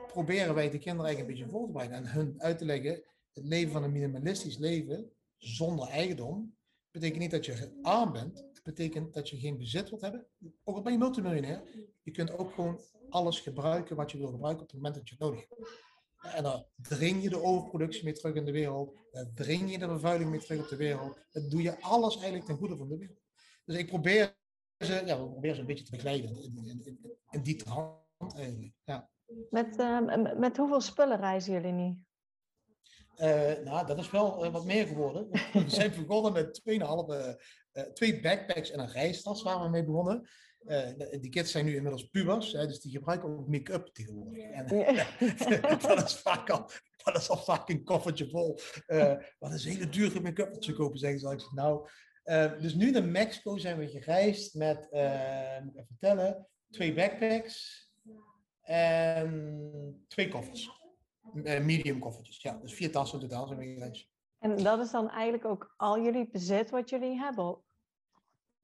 [0.06, 3.02] proberen wij de kinderen eigenlijk een beetje voor te bereiden en hun uit te leggen,
[3.32, 6.56] het leven van een minimalistisch leven zonder eigendom,
[6.90, 10.26] betekent niet dat je arm bent, het betekent dat je geen bezit wilt hebben.
[10.64, 11.62] Ook al ben je multimiljonair,
[12.02, 15.14] je kunt ook gewoon alles gebruiken wat je wil gebruiken op het moment dat je
[15.14, 15.92] het nodig hebt.
[16.32, 18.96] En dan dring je de overproductie mee terug in de wereld.
[19.12, 21.18] Dan dring je de vervuiling mee terug op de wereld.
[21.30, 23.20] Dan doe je alles eigenlijk ten goede van de wereld.
[23.64, 24.36] Dus ik probeer
[24.78, 28.72] ze, ja, proberen ze een beetje te begeleiden in, in die trant eigenlijk.
[28.84, 29.10] Ja.
[29.50, 31.96] Met, uh, met hoeveel spullen reizen jullie nu?
[33.16, 35.28] Uh, nou, dat is wel uh, wat meer geworden.
[35.52, 40.28] We zijn begonnen met 2,5, uh, twee backpacks en een reistas waar we mee begonnen.
[41.20, 44.50] Die kids zijn nu inmiddels pubers, hè, dus die gebruiken ook make-up tegenwoordig.
[44.50, 44.66] En,
[45.88, 46.70] dat, is vaak al,
[47.04, 48.58] dat is al vaak een koffertje vol.
[49.38, 51.32] Wat is hele dure make-up wat ze kopen, zeggen ze.
[51.32, 51.88] Ik nou,
[52.60, 54.88] dus nu naar Mexico zijn we gereisd met,
[55.62, 57.83] moet ik even vertellen, twee backpacks
[58.64, 60.70] en twee koffers.
[61.42, 62.58] medium koffertjes, ja.
[62.62, 64.08] Dus vier tassen in totaal zijn we gereisd.
[64.38, 67.58] En dat is dan eigenlijk ook al jullie bezit wat jullie hebben?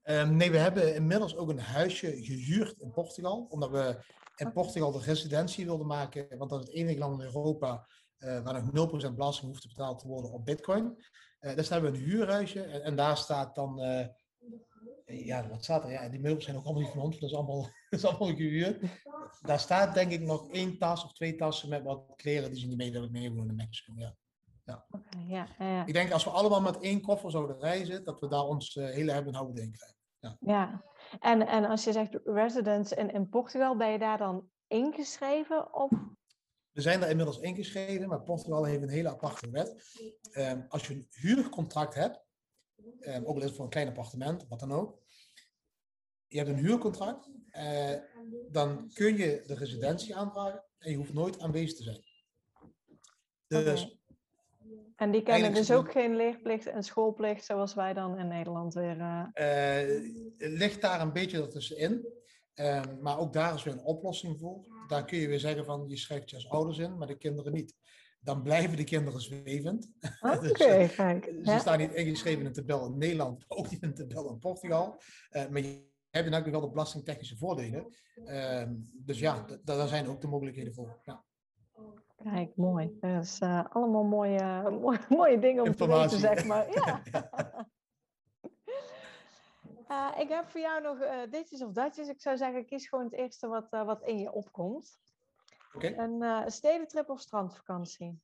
[0.02, 4.04] Um, nee, we hebben inmiddels ook een huisje gehuurd in Portugal, omdat we
[4.36, 7.86] in Portugal de residentie wilde maken, want dat is het enige land in Europa
[8.18, 11.04] uh, waar nog 0% belasting hoeft te betaald te worden op bitcoin.
[11.40, 14.06] Uh, dus hebben we een huurhuisje en, en daar staat dan, uh,
[15.12, 15.90] ja, wat staat er?
[15.90, 18.36] Ja, die meubels zijn ook allemaal niet van ons, dat is allemaal, dat is allemaal
[18.36, 18.82] gehuurd.
[19.40, 22.66] Daar staat denk ik nog één tas of twee tassen met wat kleren die ze
[22.66, 23.92] niet mee willen meewonen in Mexico.
[23.96, 24.14] Ja.
[24.64, 24.86] Ja.
[24.90, 25.86] Okay, ja, ja.
[25.86, 29.12] Ik denk als we allemaal met één koffer zouden reizen, dat we daar ons hele
[29.12, 29.96] hebben houden in krijgen.
[30.18, 30.36] Ja.
[30.40, 30.84] ja.
[31.20, 35.74] En, en als je zegt residence in, in Portugal, ben je daar dan ingeschreven?
[35.74, 35.90] Of?
[36.70, 39.98] We zijn daar inmiddels ingeschreven, maar Portugal heeft een hele aparte wet.
[40.38, 42.24] Um, als je een huurcontract hebt,
[43.00, 44.98] um, ook al is het voor een klein appartement, wat dan ook.
[46.26, 47.94] Je hebt een huurcontract, uh,
[48.50, 52.04] dan kun je de residentie aanvragen en je hoeft nooit aanwezig te zijn.
[53.46, 53.98] Dus okay.
[54.96, 58.96] En die kennen dus ook geen leerplicht en schoolplicht zoals wij dan in Nederland weer.
[58.96, 59.26] Uh...
[59.34, 62.06] Uh, ligt daar een beetje ertussenin.
[62.54, 64.66] Uh, maar ook daar is weer een oplossing voor.
[64.86, 67.52] Daar kun je weer zeggen van je schrijft je als ouders in, maar de kinderen
[67.52, 67.74] niet.
[68.20, 69.90] Dan blijven de kinderen zwevend.
[70.20, 70.40] Oké, okay,
[70.86, 71.32] dus, kijk.
[71.44, 74.38] Ze staan niet ingeschreven in een tabel in Nederland, ook niet in een tabel in
[74.38, 75.00] Portugal.
[75.30, 77.94] maar je hebt ook wel de belastingtechnische voordelen.
[78.24, 81.00] Ehm, dus ja, daar zijn ook de mogelijkheden voor.
[81.04, 81.24] Ja.
[82.22, 82.96] Kijk, mooi.
[83.00, 86.72] Dat is uh, allemaal mooie, mooie, mooie dingen om te weten, zeg maar.
[86.72, 87.02] Ja.
[89.88, 92.08] uh, ik heb voor jou nog ditjes of datjes.
[92.08, 94.98] Ik zou zeggen, kies gewoon het eerste wat, wat in je opkomt.
[95.72, 95.94] Okay.
[95.94, 98.20] Een stedentrip of strandvakantie?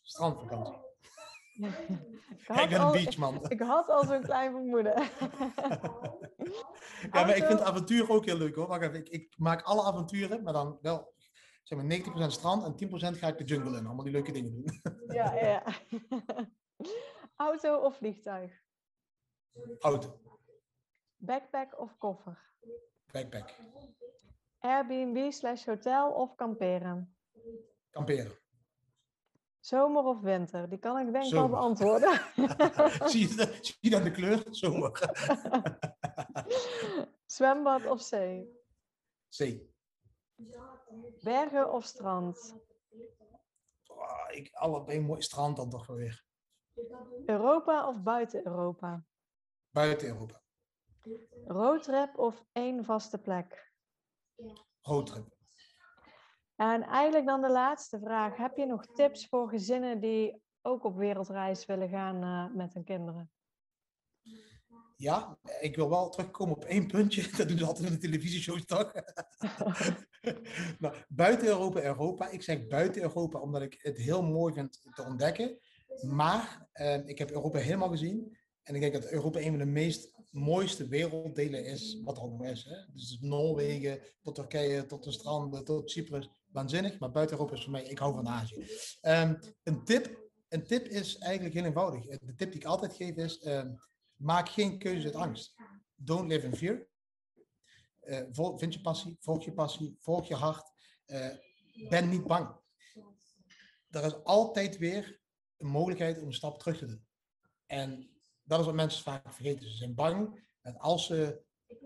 [0.00, 0.74] Strandvakantie.
[1.54, 1.68] ik,
[2.62, 3.50] ik ben een beachman.
[3.50, 5.02] Ik had al zo'n klein vermoeden.
[7.12, 8.66] ja, maar ik vind avontuur ook heel leuk hoor.
[8.66, 11.14] Wacht even, ik, ik maak alle avonturen, maar dan wel
[11.62, 13.86] zeg maar 90% strand en 10% ga ik de jungle in.
[13.86, 14.80] Allemaal die leuke dingen doen.
[15.06, 15.62] Ja, ja.
[17.36, 18.62] Auto of vliegtuig?
[19.78, 20.20] Auto.
[21.16, 22.52] Backpack of koffer?
[23.12, 23.54] Backpack.
[24.64, 27.16] Airbnb slash hotel of kamperen?
[27.90, 28.38] Kamperen.
[29.60, 30.68] Zomer of winter?
[30.68, 32.20] Die kan ik denk ik wel beantwoorden.
[33.10, 34.42] zie, je, zie je dan de kleur?
[34.50, 35.14] Zomer.
[37.36, 38.62] Zwembad of zee?
[39.28, 39.74] Zee.
[41.22, 42.54] Bergen of strand?
[43.86, 46.24] Oh, ik, allebei mooi strand dan toch wel weer.
[47.26, 49.04] Europa of buiten Europa?
[49.70, 50.42] Buiten Europa.
[51.46, 53.73] Roadtrip of één vaste plek?
[54.80, 55.36] Roadtrip.
[56.56, 58.36] En eigenlijk dan de laatste vraag.
[58.36, 62.84] Heb je nog tips voor gezinnen die ook op wereldreis willen gaan uh, met hun
[62.84, 63.30] kinderen?
[64.96, 67.30] Ja, ik wil wel terugkomen op één puntje.
[67.36, 68.92] Dat doen ze altijd in de televisieshows toch?
[70.78, 72.28] nou, buiten Europa, Europa.
[72.28, 75.58] Ik zeg buiten Europa omdat ik het heel mooi vind te ontdekken.
[76.00, 78.36] Maar eh, ik heb Europa helemaal gezien.
[78.62, 82.44] En ik denk dat Europa een van de meest mooiste werelddelen is, wat er nog
[82.44, 82.64] is.
[82.64, 82.76] Hè?
[82.92, 86.28] Dus Noorwegen, tot Turkije, tot de stranden, tot Cyprus.
[86.46, 88.66] Waanzinnig, maar buiten Europa is voor mij, ik hou van Azië.
[89.02, 92.04] Um, een, tip, een tip is eigenlijk heel eenvoudig.
[92.06, 93.80] De tip die ik altijd geef is, um,
[94.14, 95.54] maak geen keuze uit angst.
[95.94, 96.86] Don't live in fear.
[98.02, 100.72] Uh, vind je passie, volg je passie, volg je hart.
[101.06, 101.30] Uh,
[101.88, 102.56] ben niet bang.
[103.90, 105.20] Er is altijd weer
[105.56, 107.06] een mogelijkheid om een stap terug te doen.
[107.66, 108.13] En
[108.44, 109.70] dat is wat mensen vaak vergeten.
[109.70, 111.42] Ze zijn bang dat als ze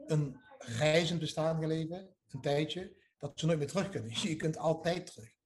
[0.06, 4.10] een reizend bestaan gaan leven, een tijdje, dat ze nooit meer terug kunnen.
[4.28, 5.36] Je kunt altijd terug.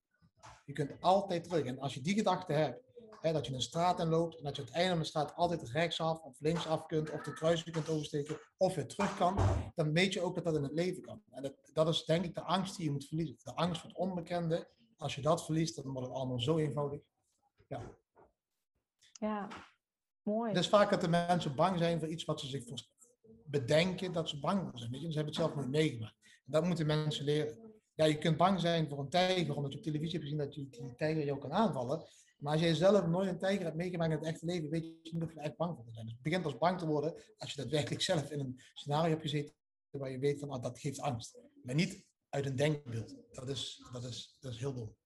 [0.65, 1.65] Je kunt altijd terug.
[1.65, 4.57] En als je die gedachte hebt, hè, dat je een straat in loopt en dat
[4.57, 7.89] je het einde van de straat altijd rechtsaf of linksaf kunt, of de kruising kunt
[7.89, 9.37] oversteken, of weer terug kan,
[9.75, 11.23] dan weet je ook dat dat in het leven kan.
[11.31, 13.37] En dat, dat is denk ik de angst die je moet verliezen.
[13.43, 14.69] De angst voor het onbekende.
[14.97, 17.01] Als je dat verliest, dan wordt het allemaal zo eenvoudig.
[17.67, 17.81] Ja.
[19.13, 19.49] Ja,
[20.23, 20.49] mooi.
[20.49, 22.64] Het is vaak dat de mensen bang zijn voor iets wat ze zich
[23.47, 24.91] bedenken dat ze bang zijn.
[24.91, 25.07] Weet je?
[25.07, 26.16] Ze hebben het zelf nooit meegemaakt.
[26.23, 27.59] En dat moeten mensen leren.
[27.95, 30.53] Ja, je kunt bang zijn voor een tijger, omdat je op televisie hebt gezien dat
[30.53, 32.03] die, die tijger jou kan aanvallen.
[32.39, 35.12] Maar als jij zelf nooit een tijger hebt meegemaakt in het echte leven, weet je
[35.12, 36.05] niet of je er echt bang voor zijn.
[36.05, 39.23] Dus het begint als bang te worden als je daadwerkelijk zelf in een scenario hebt
[39.23, 39.55] gezeten
[39.91, 41.39] waar je weet van oh, dat geeft angst.
[41.62, 43.16] Maar niet uit een denkbeeld.
[43.31, 44.97] Dat is, dat is, dat is heel dom.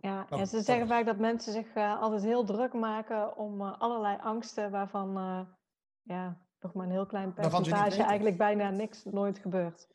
[0.00, 3.80] Ja, en ze zeggen vaak dat mensen zich uh, altijd heel druk maken om uh,
[3.80, 5.40] allerlei angsten waarvan uh,
[6.02, 9.88] ja, nog maar een heel klein percentage eigenlijk bijna niks nooit gebeurt.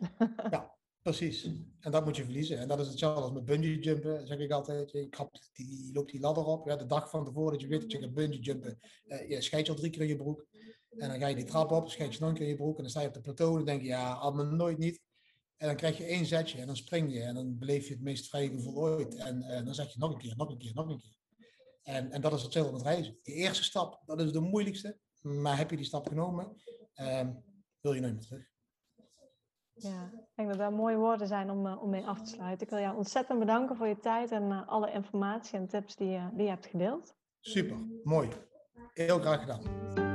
[0.50, 0.76] ja,
[1.06, 1.50] Precies.
[1.80, 2.60] En dat moet je verliezen.
[2.60, 4.92] En dat is hetzelfde als met bungee jumpen, zeg ik altijd.
[4.92, 6.68] Je loopt die, loopt die ladder op.
[6.68, 8.80] Ja, de dag van tevoren dat je weet dat je gaat bungee jumpen.
[9.28, 10.46] Je scheidt je al drie keer in je broek.
[10.90, 12.76] En dan ga je die trap op, scheid je nog een keer in je broek.
[12.76, 15.02] En dan sta je op de plateau en denk je, ja, allemaal nooit niet.
[15.58, 17.22] En dan krijg je één zetje en dan spring je.
[17.22, 19.16] En dan beleef je het meest vrije gevoel ooit.
[19.16, 21.16] En uh, dan zeg je nog een keer, nog een keer, nog een keer.
[21.84, 23.20] En, en dat is hetzelfde met reizen.
[23.24, 24.98] Die eerste stap, dat is de moeilijkste.
[25.22, 26.56] Maar heb je die stap genomen,
[26.96, 27.44] um,
[27.80, 28.54] wil je nooit meer terug.
[29.74, 32.66] Ja, ik denk dat dat mooie woorden zijn om, uh, om mee af te sluiten.
[32.66, 36.16] Ik wil jou ontzettend bedanken voor je tijd en uh, alle informatie en tips die,
[36.16, 37.16] uh, die je hebt gedeeld.
[37.40, 38.30] Super, mooi.
[38.94, 40.15] Heel graag gedaan.